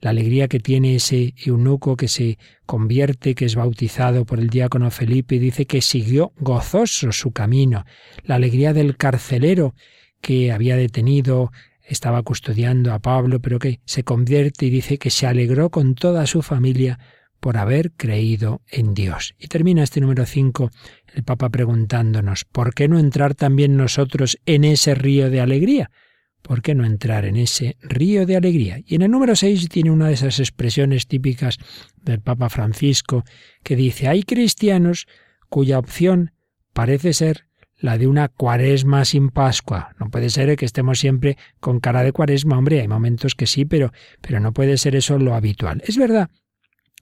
[0.02, 4.92] la alegría que tiene ese eunuco que se convierte, que es bautizado por el diácono
[4.92, 7.86] Felipe y dice que siguió gozoso su camino,
[8.24, 9.76] la alegría del carcelero
[10.20, 11.52] que había detenido
[11.84, 16.26] estaba custodiando a Pablo, pero que se convierte y dice que se alegró con toda
[16.26, 17.00] su familia
[17.40, 19.34] por haber creído en Dios.
[19.38, 20.70] Y termina este número 5
[21.14, 25.92] el Papa preguntándonos, ¿por qué no entrar también nosotros en ese río de alegría?
[26.42, 28.80] ¿Por qué no entrar en ese río de alegría?
[28.86, 31.58] Y en el número 6 tiene una de esas expresiones típicas
[32.02, 33.24] del Papa Francisco
[33.64, 35.08] que dice, hay cristianos
[35.50, 36.32] cuya opción
[36.74, 37.46] parece ser
[37.78, 39.96] la de una cuaresma sin Pascua.
[40.00, 43.66] No puede ser que estemos siempre con cara de cuaresma, hombre, hay momentos que sí,
[43.66, 45.82] pero, pero no puede ser eso lo habitual.
[45.86, 46.30] Es verdad,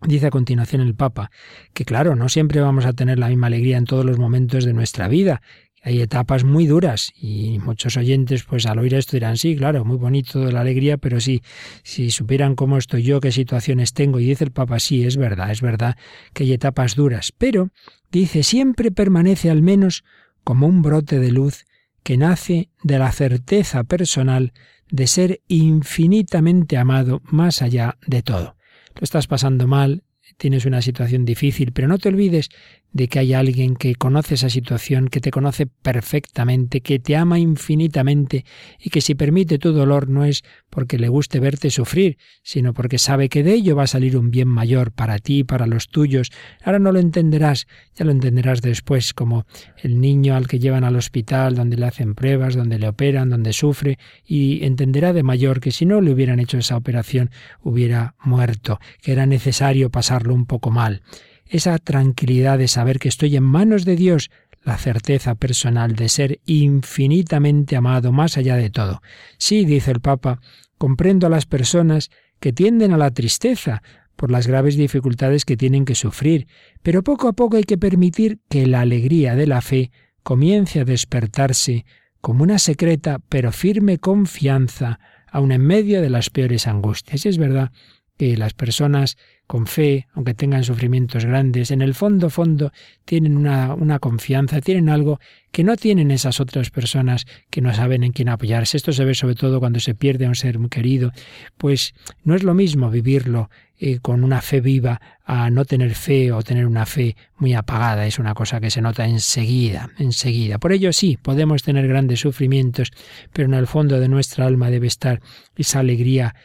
[0.08, 1.32] dice a continuación el Papa,
[1.73, 4.73] que claro, no siempre vamos a tener la misma alegría en todos los momentos de
[4.73, 5.41] nuestra vida.
[5.81, 9.97] Hay etapas muy duras y muchos oyentes pues al oír esto dirán, sí, claro, muy
[9.97, 11.41] bonito la alegría, pero sí,
[11.83, 15.51] si supieran cómo estoy yo, qué situaciones tengo, y dice el Papa, sí, es verdad,
[15.51, 15.97] es verdad
[16.33, 17.69] que hay etapas duras, pero
[18.11, 20.03] dice, siempre permanece al menos
[20.43, 21.65] como un brote de luz
[22.03, 24.53] que nace de la certeza personal
[24.89, 28.55] de ser infinitamente amado más allá de todo.
[28.95, 30.03] Lo estás pasando mal,
[30.37, 32.49] tienes una situación difícil, pero no te olvides
[32.91, 37.39] de que hay alguien que conoce esa situación, que te conoce perfectamente, que te ama
[37.39, 38.45] infinitamente
[38.80, 42.97] y que si permite tu dolor no es porque le guste verte sufrir, sino porque
[42.97, 46.32] sabe que de ello va a salir un bien mayor para ti para los tuyos.
[46.63, 49.45] Ahora no lo entenderás, ya lo entenderás después, como
[49.78, 53.54] el niño al que llevan al hospital, donde le hacen pruebas, donde le operan, donde
[53.54, 57.30] sufre, y entenderá de mayor que si no le hubieran hecho esa operación
[57.62, 61.02] hubiera muerto, que era necesario pasarlo un poco mal
[61.49, 64.29] esa tranquilidad de saber que estoy en manos de Dios,
[64.63, 69.01] la certeza personal de ser infinitamente amado más allá de todo.
[69.38, 70.39] Sí, dice el Papa,
[70.77, 73.81] comprendo a las personas que tienden a la tristeza
[74.15, 76.47] por las graves dificultades que tienen que sufrir,
[76.83, 79.91] pero poco a poco hay que permitir que la alegría de la fe
[80.23, 81.85] comience a despertarse
[82.21, 84.99] como una secreta pero firme confianza,
[85.31, 87.25] aun en medio de las peores angustias.
[87.25, 87.71] Y es verdad
[88.17, 89.17] que las personas
[89.49, 92.71] con fe, aunque tengan sufrimientos grandes, en el fondo, fondo,
[93.03, 95.19] tienen una, una, confianza, tienen algo
[95.51, 98.77] que no tienen esas otras personas que no saben en quién apoyarse.
[98.77, 101.13] Esto se ve sobre todo cuando se pierde a un ser querido,
[101.57, 106.31] pues no es lo mismo vivirlo eh, con una fe viva a no tener fe
[106.31, 108.05] o tener una fe muy apagada.
[108.05, 110.59] Es una cosa que se nota enseguida, enseguida.
[110.59, 112.91] Por ello sí, podemos tener grandes sufrimientos,
[113.33, 115.21] pero en el fondo de nuestra alma debe estar
[115.55, 116.35] esa alegría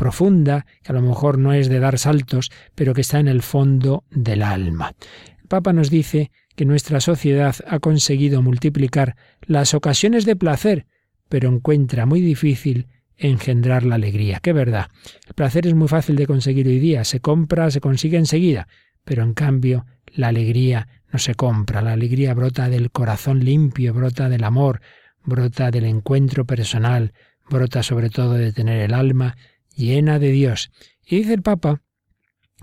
[0.00, 3.42] profunda, que a lo mejor no es de dar saltos, pero que está en el
[3.42, 4.94] fondo del alma.
[5.42, 10.86] El Papa nos dice que nuestra sociedad ha conseguido multiplicar las ocasiones de placer,
[11.28, 12.86] pero encuentra muy difícil
[13.18, 14.40] engendrar la alegría.
[14.42, 14.86] Qué verdad.
[15.28, 18.68] El placer es muy fácil de conseguir hoy día, se compra, se consigue enseguida,
[19.04, 19.84] pero en cambio
[20.14, 24.80] la alegría no se compra, la alegría brota del corazón limpio, brota del amor,
[25.24, 27.12] brota del encuentro personal,
[27.50, 29.36] brota sobre todo de tener el alma
[29.74, 30.70] llena de Dios.
[31.04, 31.82] Y dice el Papa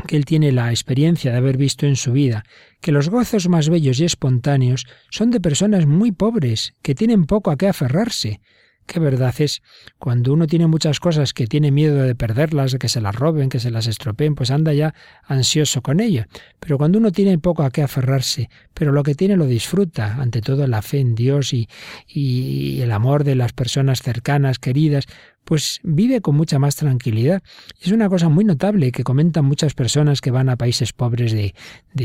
[0.08, 2.44] que él tiene la experiencia de haber visto en su vida
[2.82, 7.50] que los gozos más bellos y espontáneos son de personas muy pobres, que tienen poco
[7.50, 8.40] a qué aferrarse,
[8.88, 9.62] Qué verdad es,
[10.00, 13.50] cuando uno tiene muchas cosas que tiene miedo de perderlas, de que se las roben,
[13.50, 16.24] que se las estropeen, pues anda ya ansioso con ello.
[16.62, 20.40] Pero cuando uno tiene poco a qué aferrarse, pero lo que tiene lo disfruta, ante
[20.40, 21.68] todo la fe en Dios y,
[22.08, 25.06] y el amor de las personas cercanas, queridas,
[25.48, 27.42] pues vive con mucha más tranquilidad.
[27.82, 31.54] Es una cosa muy notable que comentan muchas personas que van a países pobres de,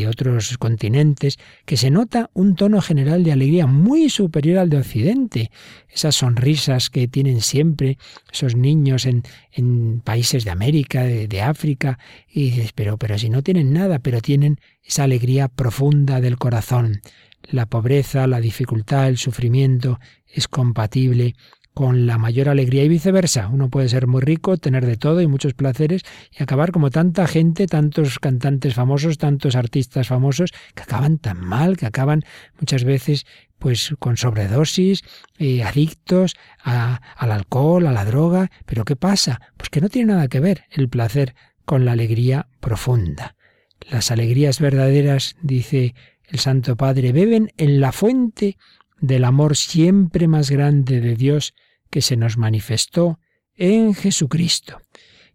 [0.06, 5.50] otros continentes, que se nota un tono general de alegría muy superior al de Occidente.
[5.88, 7.98] Esas sonrisas que tienen siempre
[8.32, 11.98] esos niños en, en países de América, de, de, África,
[12.32, 17.00] y dices, pero, pero si no tienen nada, pero tienen esa alegría profunda del corazón.
[17.50, 19.98] La pobreza, la dificultad, el sufrimiento
[20.32, 21.34] es compatible
[21.74, 23.48] con la mayor alegría y viceversa.
[23.48, 27.26] Uno puede ser muy rico, tener de todo y muchos placeres y acabar como tanta
[27.26, 32.24] gente, tantos cantantes famosos, tantos artistas famosos, que acaban tan mal, que acaban
[32.60, 33.26] muchas veces
[33.58, 35.04] pues con sobredosis,
[35.38, 38.50] eh, adictos al alcohol, a la droga.
[38.66, 39.40] Pero ¿qué pasa?
[39.56, 43.36] Pues que no tiene nada que ver el placer con la alegría profunda.
[43.88, 45.94] Las alegrías verdaderas, dice
[46.26, 48.56] el Santo Padre, beben en la fuente
[49.02, 51.52] del amor siempre más grande de Dios
[51.90, 53.18] que se nos manifestó
[53.54, 54.80] en Jesucristo.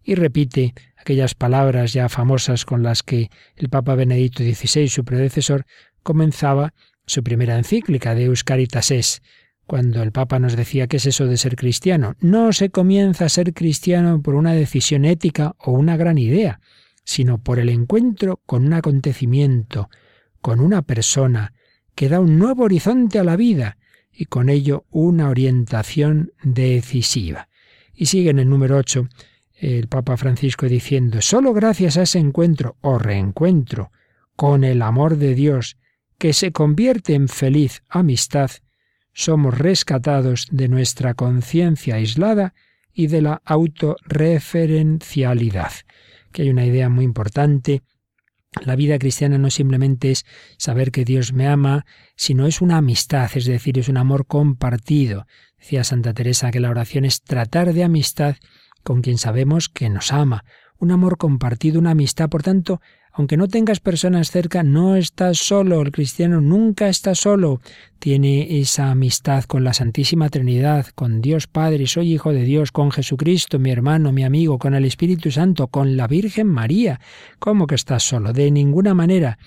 [0.02, 5.66] Y repite aquellas palabras ya famosas con las que el Papa Benedicto XVI, su predecesor,
[6.02, 6.72] comenzaba
[7.06, 9.22] su primera encíclica de Euscaritas es,
[9.66, 12.14] cuando el Papa nos decía qué es eso de ser cristiano.
[12.20, 16.60] No se comienza a ser cristiano por una decisión ética o una gran idea,
[17.04, 19.90] sino por el encuentro con un acontecimiento,
[20.40, 21.52] con una persona,
[21.98, 23.76] que da un nuevo horizonte a la vida
[24.12, 27.48] y con ello una orientación decisiva.
[27.92, 29.08] Y sigue en el número 8
[29.54, 33.90] el Papa Francisco diciendo, solo gracias a ese encuentro o reencuentro
[34.36, 35.76] con el amor de Dios,
[36.18, 38.52] que se convierte en feliz amistad,
[39.12, 42.54] somos rescatados de nuestra conciencia aislada
[42.92, 45.72] y de la autorreferencialidad.
[46.30, 47.82] Que hay una idea muy importante
[48.64, 53.30] la vida cristiana no simplemente es saber que Dios me ama, sino es una amistad,
[53.34, 55.26] es decir, es un amor compartido.
[55.58, 58.36] Decía Santa Teresa que la oración es tratar de amistad
[58.82, 60.44] con quien sabemos que nos ama,
[60.78, 62.80] un amor compartido, una amistad, por tanto,
[63.12, 65.82] aunque no tengas personas cerca, no estás solo.
[65.82, 67.60] El cristiano nunca está solo.
[67.98, 72.92] Tiene esa amistad con la Santísima Trinidad, con Dios Padre, soy hijo de Dios, con
[72.92, 77.00] Jesucristo, mi hermano, mi amigo, con el Espíritu Santo, con la Virgen María.
[77.38, 78.32] ¿Cómo que estás solo?
[78.32, 79.38] De ninguna manera.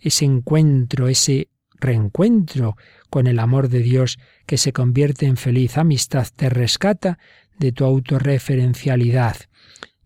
[0.00, 1.48] Ese encuentro, ese
[1.80, 2.76] reencuentro
[3.10, 7.18] con el amor de Dios que se convierte en feliz amistad te rescata
[7.58, 9.36] de tu autorreferencialidad.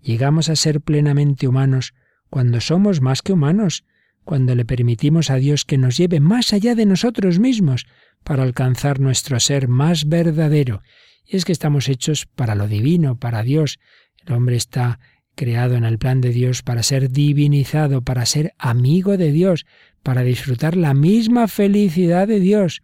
[0.03, 1.94] Llegamos a ser plenamente humanos
[2.33, 3.85] cuando somos más que humanos,
[4.25, 7.85] cuando le permitimos a Dios que nos lleve más allá de nosotros mismos
[8.25, 10.81] para alcanzar nuestro ser más verdadero.
[11.27, 13.81] Y es que estamos hechos para lo divino, para Dios.
[14.27, 14.99] El hombre está
[15.35, 19.66] creado en el plan de Dios para ser divinizado, para ser amigo de Dios,
[20.03, 22.81] para disfrutar la misma felicidad de Dios.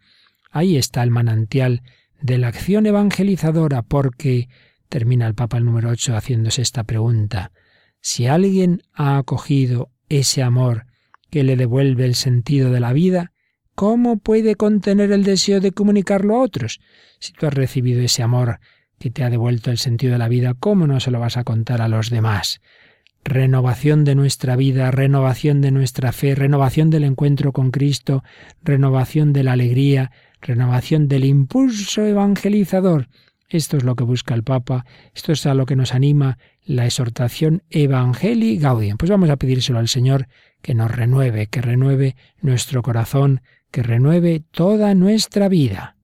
[0.51, 1.81] Ahí está el manantial
[2.21, 4.51] de la acción evangelizadora, porque,
[4.91, 7.51] termina el Papa el número 8 haciéndose esta pregunta,
[8.01, 10.87] si alguien ha acogido ese amor
[11.31, 13.33] que le devuelve el sentido de la vida,
[13.75, 16.81] ¿cómo puede contener el deseo de comunicarlo a otros?
[17.19, 18.61] Si tú has recibido ese amor
[18.99, 21.45] que te ha devuelto el sentido de la vida, ¿cómo no se lo vas a
[21.45, 22.61] contar a los demás?
[23.25, 28.25] Renovación de nuestra vida, renovación de nuestra fe, renovación del encuentro con Cristo,
[28.63, 33.09] renovación de la alegría, renovación del impulso evangelizador.
[33.51, 34.85] Esto es lo que busca el Papa,
[35.15, 38.99] esto es a lo que nos anima la exhortación Evangelii Gaudium.
[38.99, 40.29] Pues vamos a pedírselo al Señor
[40.61, 45.97] que nos renueve, que renueve nuestro corazón, que renueve toda nuestra vida.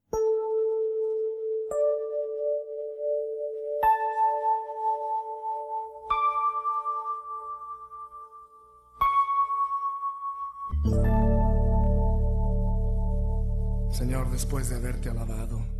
[13.91, 15.74] Señor, después de haberte alabado,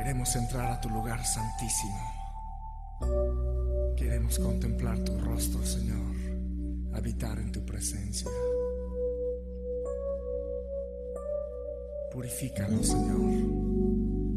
[0.00, 2.20] queremos entrar a tu lugar santísimo
[3.98, 6.16] Queremos contemplar tu rostro, Señor,
[6.94, 8.30] habitar en tu presencia.
[12.10, 13.30] Purifícanos, Señor,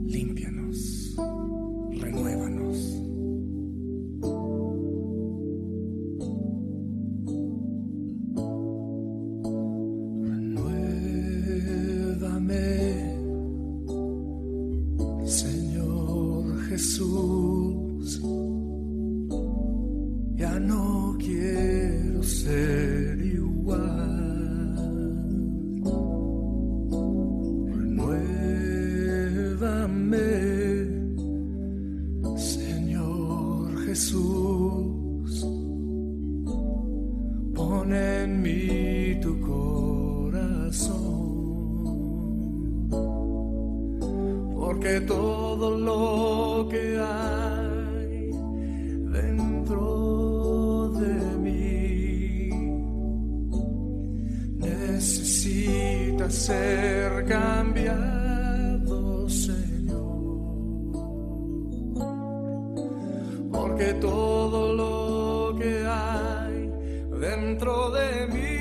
[0.05, 1.15] límpianos,
[1.99, 3.12] renuévanos.
[63.73, 66.71] Porque todo lo que hay
[67.19, 68.52] dentro de mi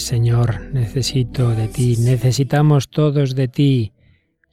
[0.00, 3.92] Señor, necesito de ti, necesitamos todos de ti.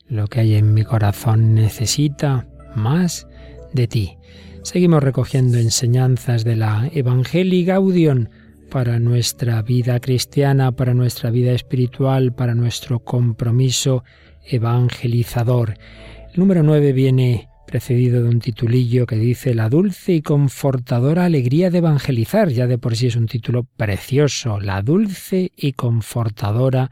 [0.08, 3.28] Lo que hay en mi corazón necesita más
[3.74, 4.18] de ti.
[4.64, 8.28] Seguimos recogiendo enseñanzas de la Evangelii Gaudium
[8.70, 14.04] para nuestra vida cristiana, para nuestra vida espiritual, para nuestro compromiso
[14.46, 15.78] evangelizador.
[16.34, 21.70] El número 9 viene precedido de un titulillo que dice La dulce y confortadora alegría
[21.70, 22.50] de evangelizar.
[22.50, 24.60] Ya de por sí es un título precioso.
[24.60, 26.90] La dulce y confortadora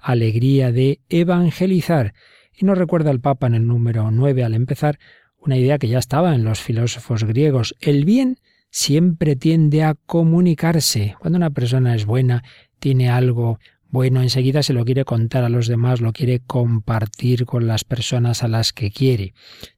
[0.00, 2.12] alegría de evangelizar.
[2.52, 4.98] Y nos recuerda el Papa en el número 9 al empezar
[5.38, 7.74] una idea que ya estaba en los filósofos griegos.
[7.80, 11.14] El bien siempre tiende a comunicarse.
[11.20, 12.42] Cuando una persona es buena,
[12.80, 13.58] tiene algo
[13.96, 18.42] bueno, enseguida se lo quiere contar a los demás, lo quiere compartir con las personas
[18.42, 19.32] a las que quiere.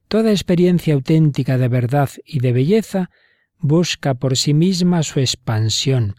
[0.09, 3.11] Toda experiencia auténtica de verdad y de belleza
[3.59, 6.17] busca por sí misma su expansión,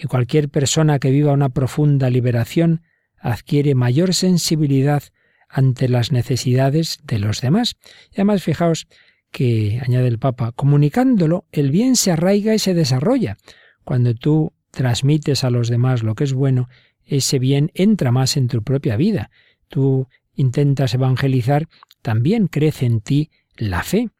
[0.00, 2.82] y cualquier persona que viva una profunda liberación
[3.18, 5.02] adquiere mayor sensibilidad
[5.48, 7.74] ante las necesidades de los demás.
[8.12, 8.86] Y además, fijaos
[9.32, 13.38] que, añade el Papa, comunicándolo, el bien se arraiga y se desarrolla.
[13.82, 16.68] Cuando tú transmites a los demás lo que es bueno,
[17.10, 19.30] ese bien entra más en tu propia vida.
[19.68, 21.68] Tú intentas evangelizar,
[22.02, 24.10] también crece en ti la fe.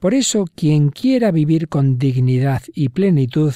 [0.00, 3.52] Por eso, quien quiera vivir con dignidad y plenitud,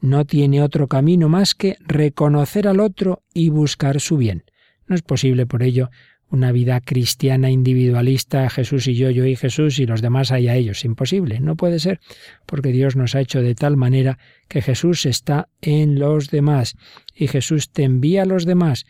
[0.00, 4.44] no tiene otro camino más que reconocer al otro y buscar su bien.
[4.86, 5.90] No es posible, por ello,
[6.32, 10.56] una vida cristiana individualista, Jesús y yo, yo y Jesús y los demás hay a
[10.56, 10.84] ellos.
[10.84, 12.00] Imposible, no puede ser,
[12.46, 14.18] porque Dios nos ha hecho de tal manera
[14.48, 16.74] que Jesús está en los demás
[17.14, 18.86] y Jesús te envía a los demás.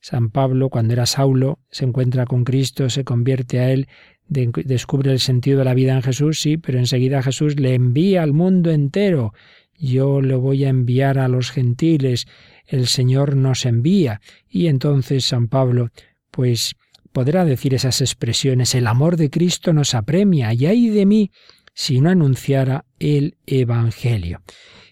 [0.00, 3.88] San Pablo, cuando era Saulo, se encuentra con Cristo, se convierte a él,
[4.26, 8.32] descubre el sentido de la vida en Jesús, sí, pero enseguida Jesús le envía al
[8.32, 9.34] mundo entero.
[9.78, 12.26] Yo lo voy a enviar a los gentiles,
[12.66, 14.22] el Señor nos envía.
[14.48, 15.90] Y entonces San Pablo,
[16.30, 16.74] pues
[17.16, 21.30] podrá decir esas expresiones, el amor de Cristo nos apremia, y ay de mí
[21.72, 24.42] si no anunciara el Evangelio.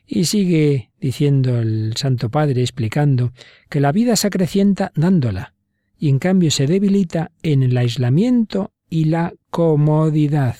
[0.06, 3.34] Y sigue diciendo el Santo Padre, explicando
[3.68, 5.54] que la vida se acrecienta dándola,
[5.98, 10.56] y en cambio se debilita en el aislamiento y la comodidad.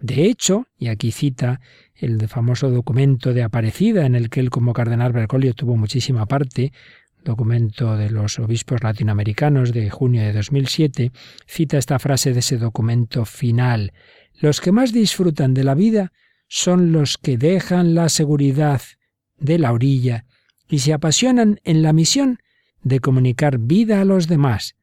[0.00, 1.60] De hecho, y aquí cita
[1.96, 6.72] el famoso documento de Aparecida, en el que él como cardenal Bergoglio tuvo muchísima parte,
[7.24, 11.12] documento de los obispos latinoamericanos de junio de 2007,
[11.46, 13.92] cita esta frase de ese documento final.
[14.40, 16.12] Los que más disfrutan de la vida
[16.48, 18.82] son los que dejan la seguridad
[19.38, 20.26] de la orilla
[20.68, 22.38] y se apasionan en la misión
[22.82, 24.74] de comunicar vida a los demás.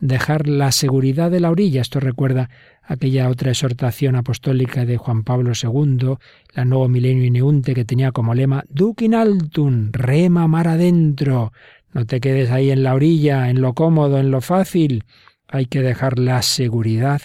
[0.00, 1.80] dejar la seguridad de la orilla.
[1.80, 2.50] Esto recuerda
[2.82, 6.14] aquella otra exhortación apostólica de Juan Pablo II,
[6.54, 11.52] la Nuevo Milenio Ineunte, que tenía como lema Duc in altum, rema mar adentro.
[11.92, 15.04] No te quedes ahí en la orilla, en lo cómodo, en lo fácil.
[15.46, 17.22] Hay que dejar la seguridad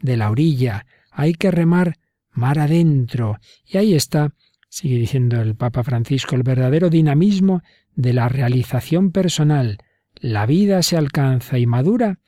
[0.00, 0.86] de la orilla.
[1.10, 1.98] Hay que remar
[2.32, 3.38] mar adentro.
[3.64, 4.32] Y ahí está,
[4.68, 7.62] sigue diciendo el Papa Francisco, el verdadero dinamismo
[7.94, 9.78] de la realización personal.
[10.16, 12.18] La vida se alcanza y madura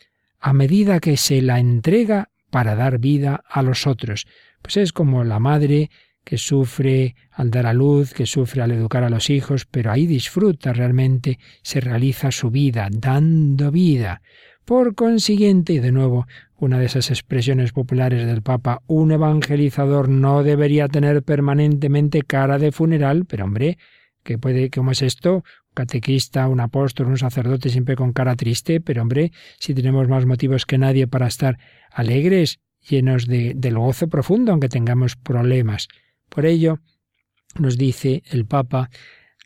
[0.41, 4.27] a medida que se la entrega para dar vida a los otros.
[4.63, 5.91] Pues es como la madre
[6.29, 10.07] que sufre al dar a luz, que sufre al educar a los hijos, pero ahí
[10.07, 14.21] disfruta realmente, se realiza su vida, dando vida.
[14.67, 16.27] Por consiguiente, y de nuevo,
[16.59, 22.73] una de esas expresiones populares del Papa, un evangelizador no debería tener permanentemente cara de
[22.73, 23.79] funeral, pero hombre,
[24.23, 25.37] ¿qué puede, cómo es esto?
[25.37, 30.27] Un catequista, un apóstol, un sacerdote siempre con cara triste, pero hombre, si tenemos más
[30.27, 31.57] motivos que nadie para estar
[31.91, 35.89] alegres, llenos de, del gozo profundo, aunque tengamos problemas.
[36.29, 36.81] Por ello,
[37.59, 38.91] nos dice el Papa,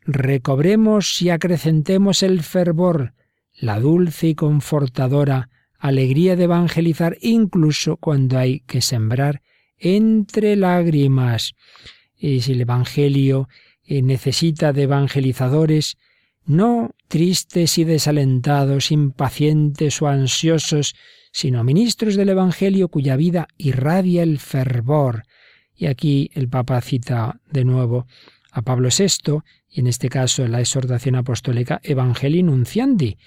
[0.05, 3.13] recobremos y acrecentemos el fervor,
[3.53, 5.49] la dulce y confortadora
[5.83, 9.41] alegría de evangelizar incluso cuando hay que sembrar
[9.77, 11.55] entre lágrimas.
[12.15, 13.49] Y si el Evangelio
[13.83, 15.97] eh, necesita de evangelizadores,
[16.45, 20.95] no tristes y desalentados, impacientes o ansiosos,
[21.33, 25.23] sino ministros del Evangelio cuya vida irradia el fervor.
[25.83, 28.07] Y aquí el Papa cita de nuevo
[28.53, 33.17] a Pablo VI, y en este caso la exhortación apostólica Evangelii Nunciandi,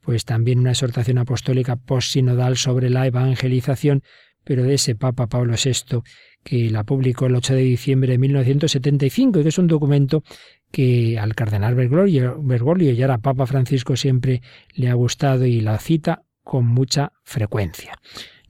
[0.00, 4.02] pues también una exhortación apostólica postsinodal sobre la evangelización,
[4.44, 6.00] pero de ese Papa Pablo VI,
[6.42, 10.24] que la publicó el 8 de diciembre de 1975, y que es un documento
[10.70, 14.40] que al cardenal Bergoglio, Bergoglio y ahora Papa Francisco siempre
[14.72, 17.92] le ha gustado y la cita con mucha frecuencia.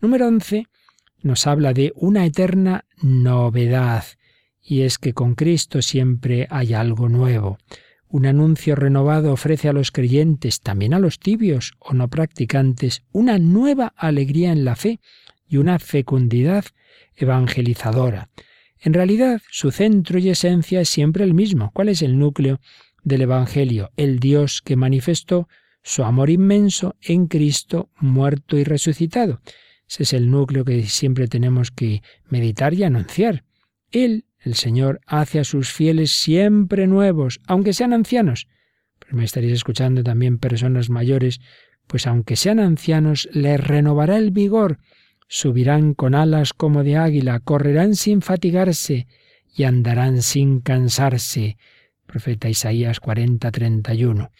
[0.00, 0.68] Número 11
[1.26, 4.04] nos habla de una eterna novedad,
[4.62, 7.58] y es que con Cristo siempre hay algo nuevo.
[8.08, 13.38] Un anuncio renovado ofrece a los creyentes, también a los tibios o no practicantes, una
[13.38, 15.00] nueva alegría en la fe
[15.48, 16.64] y una fecundidad
[17.16, 18.30] evangelizadora.
[18.78, 21.72] En realidad, su centro y esencia es siempre el mismo.
[21.72, 22.60] ¿Cuál es el núcleo
[23.02, 23.90] del Evangelio?
[23.96, 25.48] El Dios que manifestó
[25.82, 29.40] su amor inmenso en Cristo muerto y resucitado.
[29.88, 33.44] Ese es el núcleo que siempre tenemos que meditar y anunciar.
[33.90, 38.46] Él el Señor hace a sus fieles siempre nuevos, aunque sean ancianos.
[39.00, 41.40] Pero me estaréis escuchando también personas mayores,
[41.88, 44.78] pues aunque sean ancianos, les renovará el vigor,
[45.26, 49.08] subirán con alas como de águila, correrán sin fatigarse
[49.52, 51.56] y andarán sin cansarse.
[52.06, 54.30] Profeta Isaías 40, 31.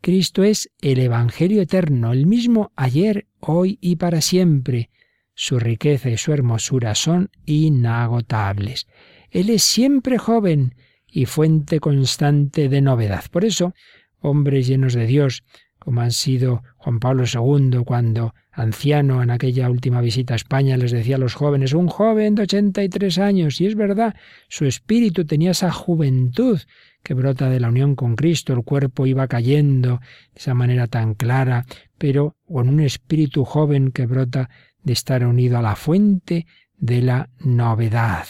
[0.00, 4.90] Cristo es el Evangelio eterno, el mismo ayer, hoy y para siempre.
[5.38, 8.86] Su riqueza y su hermosura son inagotables.
[9.30, 10.74] Él es siempre joven
[11.06, 13.22] y fuente constante de novedad.
[13.30, 13.74] Por eso,
[14.20, 15.44] hombres llenos de Dios,
[15.78, 20.90] como han sido Juan Pablo II cuando, anciano en aquella última visita a España, les
[20.90, 24.16] decía a los jóvenes, un joven de 83 años, y es verdad,
[24.48, 26.58] su espíritu tenía esa juventud
[27.02, 30.00] que brota de la unión con Cristo, el cuerpo iba cayendo
[30.32, 31.66] de esa manera tan clara,
[31.98, 34.48] pero con un espíritu joven que brota
[34.86, 36.46] de estar unido a la fuente
[36.78, 38.24] de la novedad.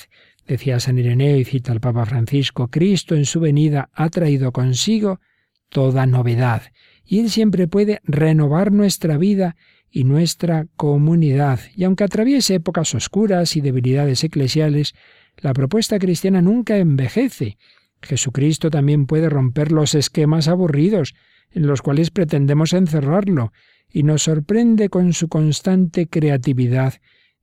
[0.49, 5.21] Decía San Ireneo y cita al Papa Francisco, Cristo en su venida ha traído consigo
[5.69, 6.63] toda novedad,
[7.05, 9.57] y Él siempre puede renovar nuestra vida
[9.91, 11.61] y nuestra comunidad.
[11.77, 14.95] Y aunque atraviese épocas oscuras y debilidades eclesiales,
[15.37, 17.59] la propuesta cristiana nunca envejece.
[18.01, 21.15] Jesucristo también puede romper los esquemas aburridos
[21.51, 23.53] en los cuales pretendemos encerrarlo,
[23.89, 26.95] y nos sorprende con su constante creatividad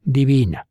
[0.03, 0.67] divina.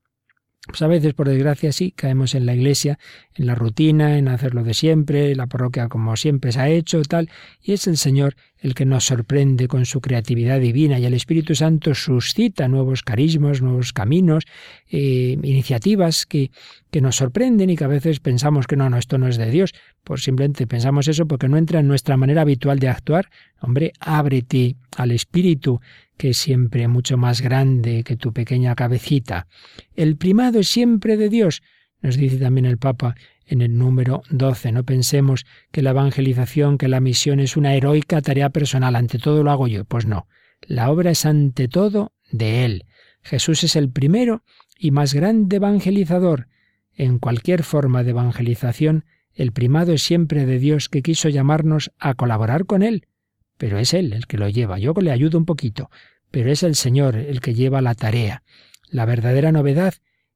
[0.67, 2.99] Pues a veces, por desgracia, sí, caemos en la iglesia,
[3.35, 7.31] en la rutina, en hacerlo de siempre, la parroquia como siempre se ha hecho, tal,
[7.61, 11.57] y es el Señor el que nos sorprende con su creatividad divina y el Espíritu
[11.57, 14.45] Santo suscita nuevos carismas, nuevos caminos,
[14.89, 16.53] eh, iniciativas que,
[16.93, 19.51] que nos sorprenden y que a veces pensamos que no, no, esto no es de
[19.51, 23.31] Dios, pues simplemente pensamos eso porque no entra en nuestra manera habitual de actuar.
[23.61, 25.81] Hombre, ábrete al Espíritu,
[26.17, 29.49] que es siempre mucho más grande que tu pequeña cabecita.
[29.97, 31.63] El primado es siempre de Dios,
[32.01, 34.73] nos dice también el Papa en el número 12.
[34.73, 39.43] No pensemos que la evangelización, que la misión es una heroica tarea personal, ante todo
[39.43, 39.85] lo hago yo.
[39.85, 40.27] Pues no,
[40.63, 42.85] la obra es ante todo de Él.
[43.23, 44.43] Jesús es el primero
[44.79, 46.49] y más grande evangelizador.
[46.95, 52.15] En cualquier forma de evangelización, el primado es siempre de Dios que quiso llamarnos a
[52.15, 53.07] colaborar con Él.
[53.57, 54.79] Pero es Él el que lo lleva.
[54.79, 55.91] Yo le ayudo un poquito,
[56.31, 58.43] pero es el Señor el que lleva la tarea.
[58.91, 59.95] La verdadera novedad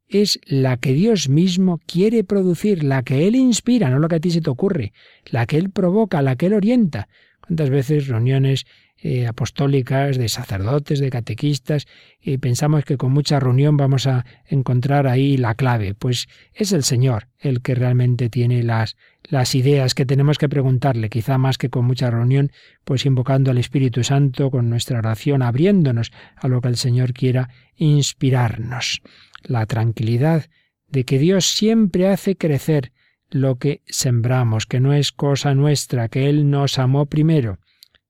[0.09, 4.21] es la que Dios mismo quiere producir, la que Él inspira, no lo que a
[4.21, 4.93] ti se te ocurre,
[5.27, 7.09] la que Él provoca, la que Él orienta.
[7.41, 8.67] ¿Cuántas veces reuniones
[8.99, 11.87] eh, apostólicas, de sacerdotes, de catequistas,
[12.19, 15.95] y pensamos que con mucha reunión vamos a encontrar ahí la clave.
[15.95, 21.11] Pues es el Señor el que realmente tiene las, las ideas que tenemos que preguntarle,
[21.11, 22.51] quizá más que con mucha reunión,
[22.85, 27.51] pues invocando al Espíritu Santo con nuestra oración, abriéndonos a lo que el Señor quiera
[27.77, 29.03] inspirarnos.
[29.43, 30.47] La tranquilidad
[30.89, 32.93] de que Dios siempre hace crecer
[33.29, 37.59] lo que sembramos, que no es cosa nuestra, que Él nos amó primero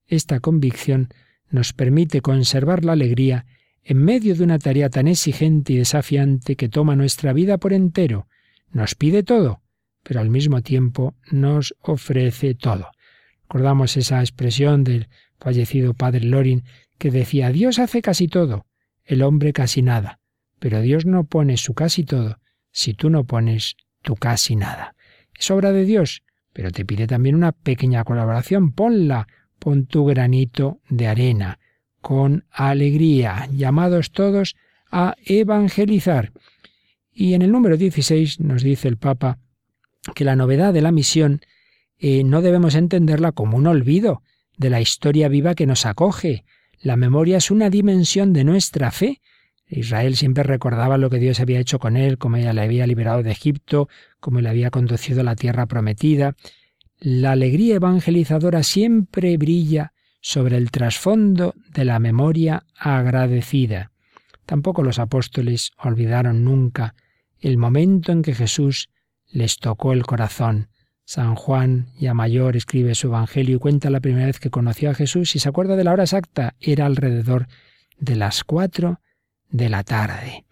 [0.06, 1.08] esta convicción
[1.50, 3.46] nos permite conservar la alegría
[3.82, 8.26] en medio de una tarea tan exigente y desafiante que toma nuestra vida por entero.
[8.70, 9.62] Nos pide todo,
[10.02, 12.90] pero al mismo tiempo nos ofrece todo.
[13.42, 16.64] Recordamos esa expresión del fallecido padre Lorin
[16.98, 18.66] que decía Dios hace casi todo,
[19.04, 20.18] el hombre casi nada,
[20.58, 22.38] pero Dios no pone su casi todo
[22.72, 24.94] si tú no pones tu casi nada.
[25.38, 29.28] Es obra de Dios, pero te pide también una pequeña colaboración, ponla,
[29.58, 31.58] pon tu granito de arena,
[32.00, 34.56] con alegría, llamados todos
[34.90, 36.32] a evangelizar.
[37.12, 39.38] Y en el número 16 nos dice el Papa
[40.14, 41.40] que la novedad de la misión
[41.98, 44.22] eh, no debemos entenderla como un olvido
[44.56, 46.44] de la historia viva que nos acoge.
[46.80, 49.20] La memoria es una dimensión de nuestra fe.
[49.68, 53.22] Israel siempre recordaba lo que Dios había hecho con él, cómo ella le había liberado
[53.22, 53.88] de Egipto,
[54.20, 56.36] cómo le había conducido a la tierra prometida.
[56.98, 63.92] La alegría evangelizadora siempre brilla sobre el trasfondo de la memoria agradecida.
[64.46, 66.94] Tampoco los apóstoles olvidaron nunca
[67.38, 68.88] el momento en que Jesús
[69.30, 70.68] les tocó el corazón.
[71.04, 74.94] San Juan, ya mayor, escribe su Evangelio y cuenta la primera vez que conoció a
[74.94, 76.54] Jesús y se acuerda de la hora exacta.
[76.60, 77.46] Era alrededor
[77.98, 79.00] de las cuatro
[79.50, 80.44] de la tarde.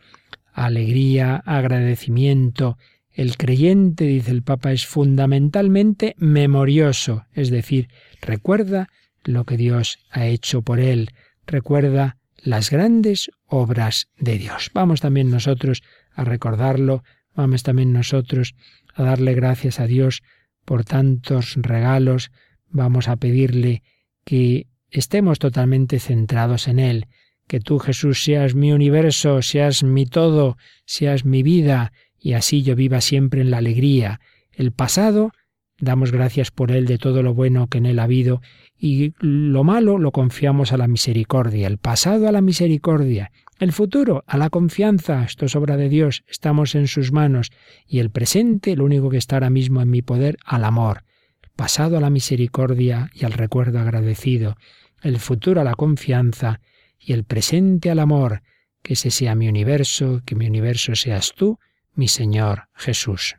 [0.52, 2.76] Alegría, agradecimiento
[3.14, 7.88] el creyente, dice el Papa, es fundamentalmente memorioso, es decir,
[8.20, 8.88] recuerda
[9.22, 11.10] lo que Dios ha hecho por él,
[11.46, 14.70] recuerda las grandes obras de Dios.
[14.74, 17.04] Vamos también nosotros a recordarlo,
[17.34, 18.54] vamos también nosotros
[18.94, 20.22] a darle gracias a Dios
[20.64, 22.32] por tantos regalos,
[22.68, 23.82] vamos a pedirle
[24.24, 27.06] que estemos totalmente centrados en Él,
[27.46, 31.92] que tú Jesús seas mi universo, seas mi todo, seas mi vida,
[32.24, 34.18] y así yo viva siempre en la alegría.
[34.50, 35.30] El pasado,
[35.78, 38.40] damos gracias por él de todo lo bueno que en él ha habido,
[38.78, 44.24] y lo malo lo confiamos a la misericordia, el pasado a la misericordia, el futuro
[44.26, 47.52] a la confianza, esto es obra de Dios, estamos en sus manos,
[47.86, 51.04] y el presente, lo único que está ahora mismo en mi poder, al amor,
[51.42, 54.56] el pasado a la misericordia y al recuerdo agradecido,
[55.02, 56.62] el futuro a la confianza
[56.98, 58.40] y el presente al amor,
[58.82, 61.58] que ese sea mi universo, que mi universo seas tú,
[61.94, 63.36] mi Señor Jesús.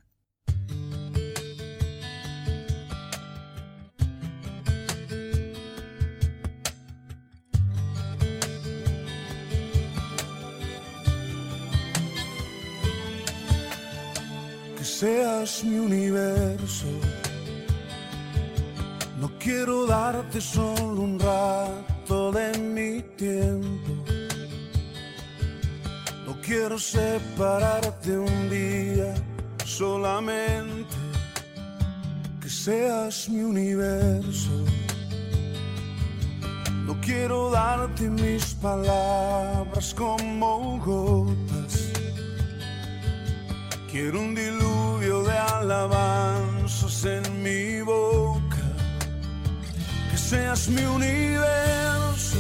[14.78, 16.88] Que seas mi universo.
[19.20, 24.25] No quiero darte solo un rato de mi tiempo
[26.42, 29.14] quiero separarte un día
[29.66, 30.96] solamente,
[32.42, 34.52] que seas mi universo.
[36.86, 41.92] No quiero darte mis palabras como gotas.
[43.92, 48.66] Quiero un diluvio de alabanzas en mi boca.
[50.12, 52.35] Que seas mi universo.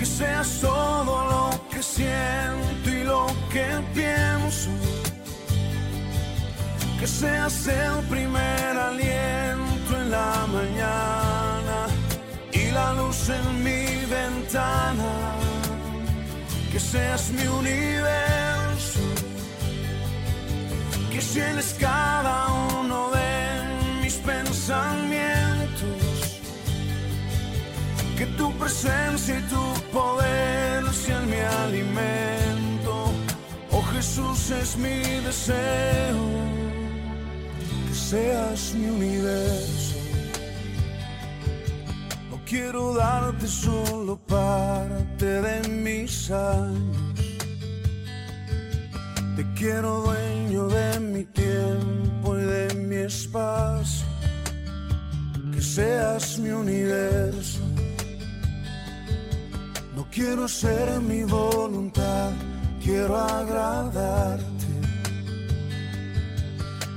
[0.00, 4.70] Que seas todo lo siento y lo que pienso.
[6.98, 11.86] Que seas el primer aliento en la mañana
[12.52, 15.12] y la luz en mi ventana.
[16.72, 19.00] Que seas mi universo.
[21.10, 22.46] Que llenes cada
[22.80, 24.99] uno de mis pensamientos
[28.20, 32.94] que tu presencia y tu poder sean mi alimento.
[33.70, 36.22] Oh Jesús es mi deseo,
[37.88, 39.96] que seas mi universo.
[42.30, 47.38] No quiero darte solo parte de mis años.
[49.36, 54.06] Te quiero dueño de mi tiempo y de mi espacio.
[55.54, 57.69] Que seas mi universo
[60.10, 62.32] quiero hacer mi voluntad,
[62.82, 64.66] quiero agradarte.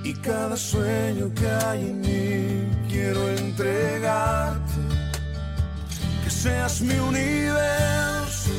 [0.04, 4.74] Y cada sueño que hay en mí quiero entregarte.
[6.24, 8.52] Que seas mi universo,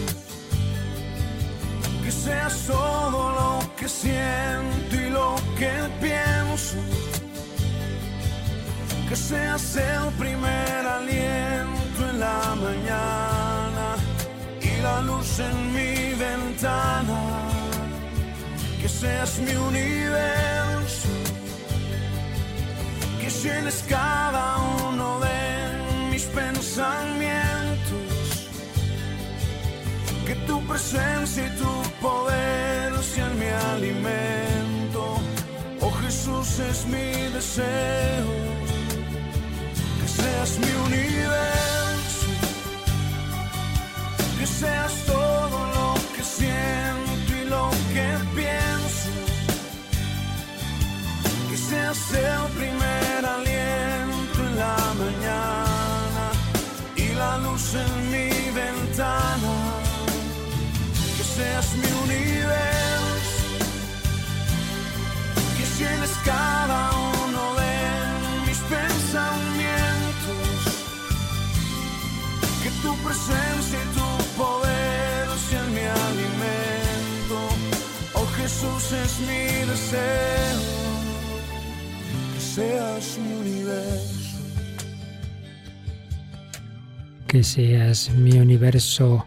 [2.03, 6.77] que seas todo lo que siento y lo que pienso.
[9.09, 13.44] Que seas el primer aliento en la mañana
[14.87, 15.93] la luz en mi
[16.27, 17.21] ventana.
[18.81, 21.09] Que seas mi universo
[23.21, 24.47] que llenes cada
[24.89, 25.41] uno de
[26.11, 28.11] mis pensamientos,
[30.27, 31.73] que tu presencia y tu
[32.07, 35.03] poder sean mi alimento.
[35.81, 38.31] Oh Jesús es mi deseo,
[40.01, 40.64] que seas mi
[79.27, 79.45] mi
[82.33, 84.39] que seas mi universo.
[87.27, 89.27] Que seas mi universo,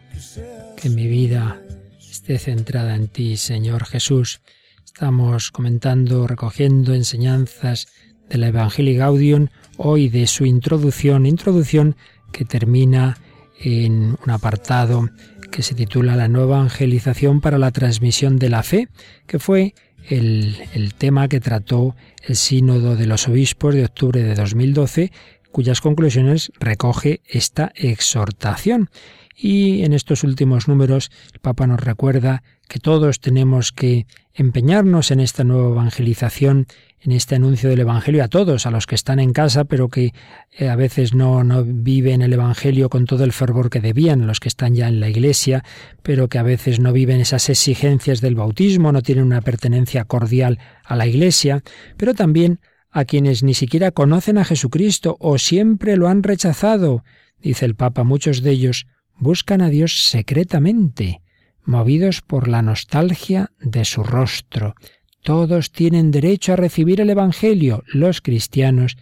[0.77, 1.59] que mi vida
[1.99, 4.39] esté centrada en ti, Señor Jesús.
[4.85, 7.87] Estamos comentando, recogiendo enseñanzas
[8.29, 9.47] de la Evangelii Gaudium,
[9.77, 11.95] hoy de su introducción, introducción
[12.31, 13.17] que termina
[13.59, 15.09] en un apartado
[15.51, 18.87] que se titula La nueva evangelización para la transmisión de la fe,
[19.25, 19.73] que fue
[20.09, 25.11] el, el, tema que trató el Sínodo de los Obispos de octubre de 2012,
[25.51, 28.89] cuyas conclusiones recoge esta exhortación.
[29.35, 35.19] Y en estos últimos números el Papa nos recuerda que todos tenemos que empeñarnos en
[35.19, 36.67] esta nueva evangelización,
[37.07, 40.13] en este anuncio del Evangelio a todos, a los que están en casa, pero que
[40.59, 44.49] a veces no, no viven el Evangelio con todo el fervor que debían, los que
[44.49, 45.63] están ya en la Iglesia,
[46.03, 50.59] pero que a veces no viven esas exigencias del bautismo, no tienen una pertenencia cordial
[50.83, 51.63] a la Iglesia,
[51.95, 52.59] pero también
[52.91, 57.05] a quienes ni siquiera conocen a Jesucristo o siempre lo han rechazado.
[57.41, 58.85] Dice el Papa, muchos de ellos
[59.17, 61.21] buscan a Dios secretamente,
[61.63, 64.75] movidos por la nostalgia de su rostro.
[65.23, 67.83] Todos tienen derecho a recibir el Evangelio.
[67.87, 68.97] Los cristianos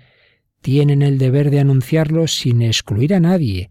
[0.62, 3.70] tienen el deber de anunciarlo sin excluir a nadie,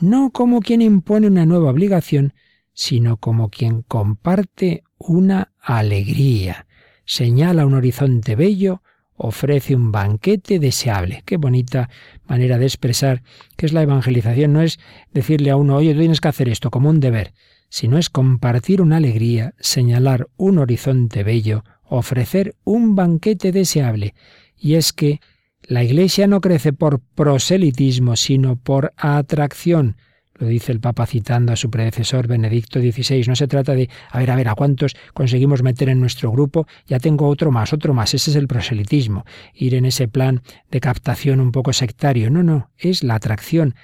[0.00, 2.34] no como quien impone una nueva obligación,
[2.72, 6.66] sino como quien comparte una alegría,
[7.04, 8.82] señala un horizonte bello,
[9.16, 11.22] ofrece un banquete deseable.
[11.24, 11.88] Qué bonita
[12.26, 13.22] manera de expresar
[13.56, 14.52] que es la evangelización.
[14.52, 14.78] No es
[15.12, 17.32] decirle a uno, oye, tú tienes que hacer esto como un deber,
[17.68, 21.64] sino es compartir una alegría, señalar un horizonte bello,
[21.96, 24.14] ofrecer un banquete deseable.
[24.56, 25.20] Y es que
[25.62, 29.96] la Iglesia no crece por proselitismo, sino por atracción.
[30.36, 33.24] Lo dice el Papa citando a su predecesor Benedicto XVI.
[33.28, 36.66] No se trata de, a ver, a ver, a cuántos conseguimos meter en nuestro grupo,
[36.86, 38.14] ya tengo otro más, otro más.
[38.14, 39.24] Ese es el proselitismo.
[39.54, 42.30] Ir en ese plan de captación un poco sectario.
[42.30, 43.74] No, no, es la atracción.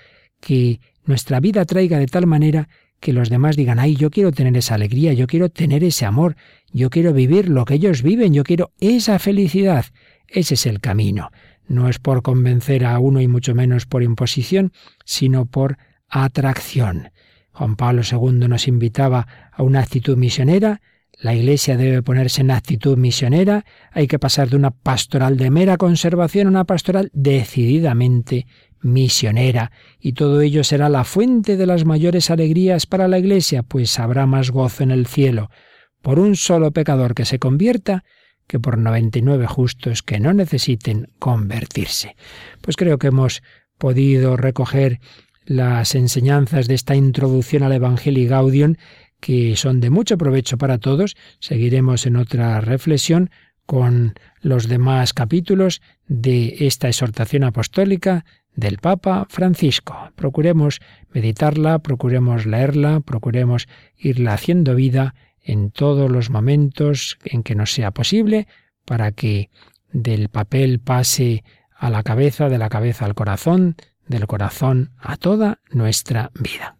[0.40, 2.68] Que nuestra vida traiga de tal manera
[3.00, 6.36] que los demás digan, ay, yo quiero tener esa alegría, yo quiero tener ese amor,
[6.72, 9.86] yo quiero vivir lo que ellos viven, yo quiero esa felicidad.
[10.28, 11.30] Ese es el camino.
[11.66, 14.72] No es por convencer a uno y mucho menos por imposición,
[15.04, 15.78] sino por
[16.08, 17.10] atracción.
[17.52, 20.80] Juan Pablo II nos invitaba a una actitud misionera,
[21.20, 25.76] la Iglesia debe ponerse en actitud misionera, hay que pasar de una pastoral de mera
[25.76, 28.46] conservación a una pastoral decididamente
[28.80, 33.98] misionera, y todo ello será la fuente de las mayores alegrías para la Iglesia, pues
[33.98, 35.50] habrá más gozo en el cielo
[36.02, 38.04] por un solo pecador que se convierta
[38.46, 42.16] que por 99 justos que no necesiten convertirse.
[42.60, 43.42] Pues creo que hemos
[43.78, 45.00] podido recoger
[45.44, 48.74] las enseñanzas de esta introducción al Evangelii Gaudium,
[49.20, 51.16] que son de mucho provecho para todos.
[51.38, 53.30] Seguiremos en otra reflexión
[53.66, 58.24] con los demás capítulos de esta exhortación apostólica
[58.54, 60.10] del Papa Francisco.
[60.16, 60.80] Procuremos
[61.12, 67.90] meditarla, procuremos leerla, procuremos irla haciendo vida en todos los momentos en que nos sea
[67.90, 68.46] posible
[68.84, 69.50] para que
[69.92, 71.44] del papel pase
[71.74, 73.76] a la cabeza, de la cabeza al corazón,
[74.06, 76.79] del corazón a toda nuestra vida.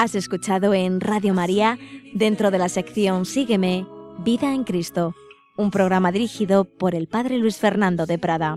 [0.00, 1.78] Has escuchado en Radio María,
[2.14, 3.86] dentro de la sección Sígueme,
[4.24, 5.14] Vida en Cristo,
[5.58, 8.56] un programa dirigido por el Padre Luis Fernando de Prada.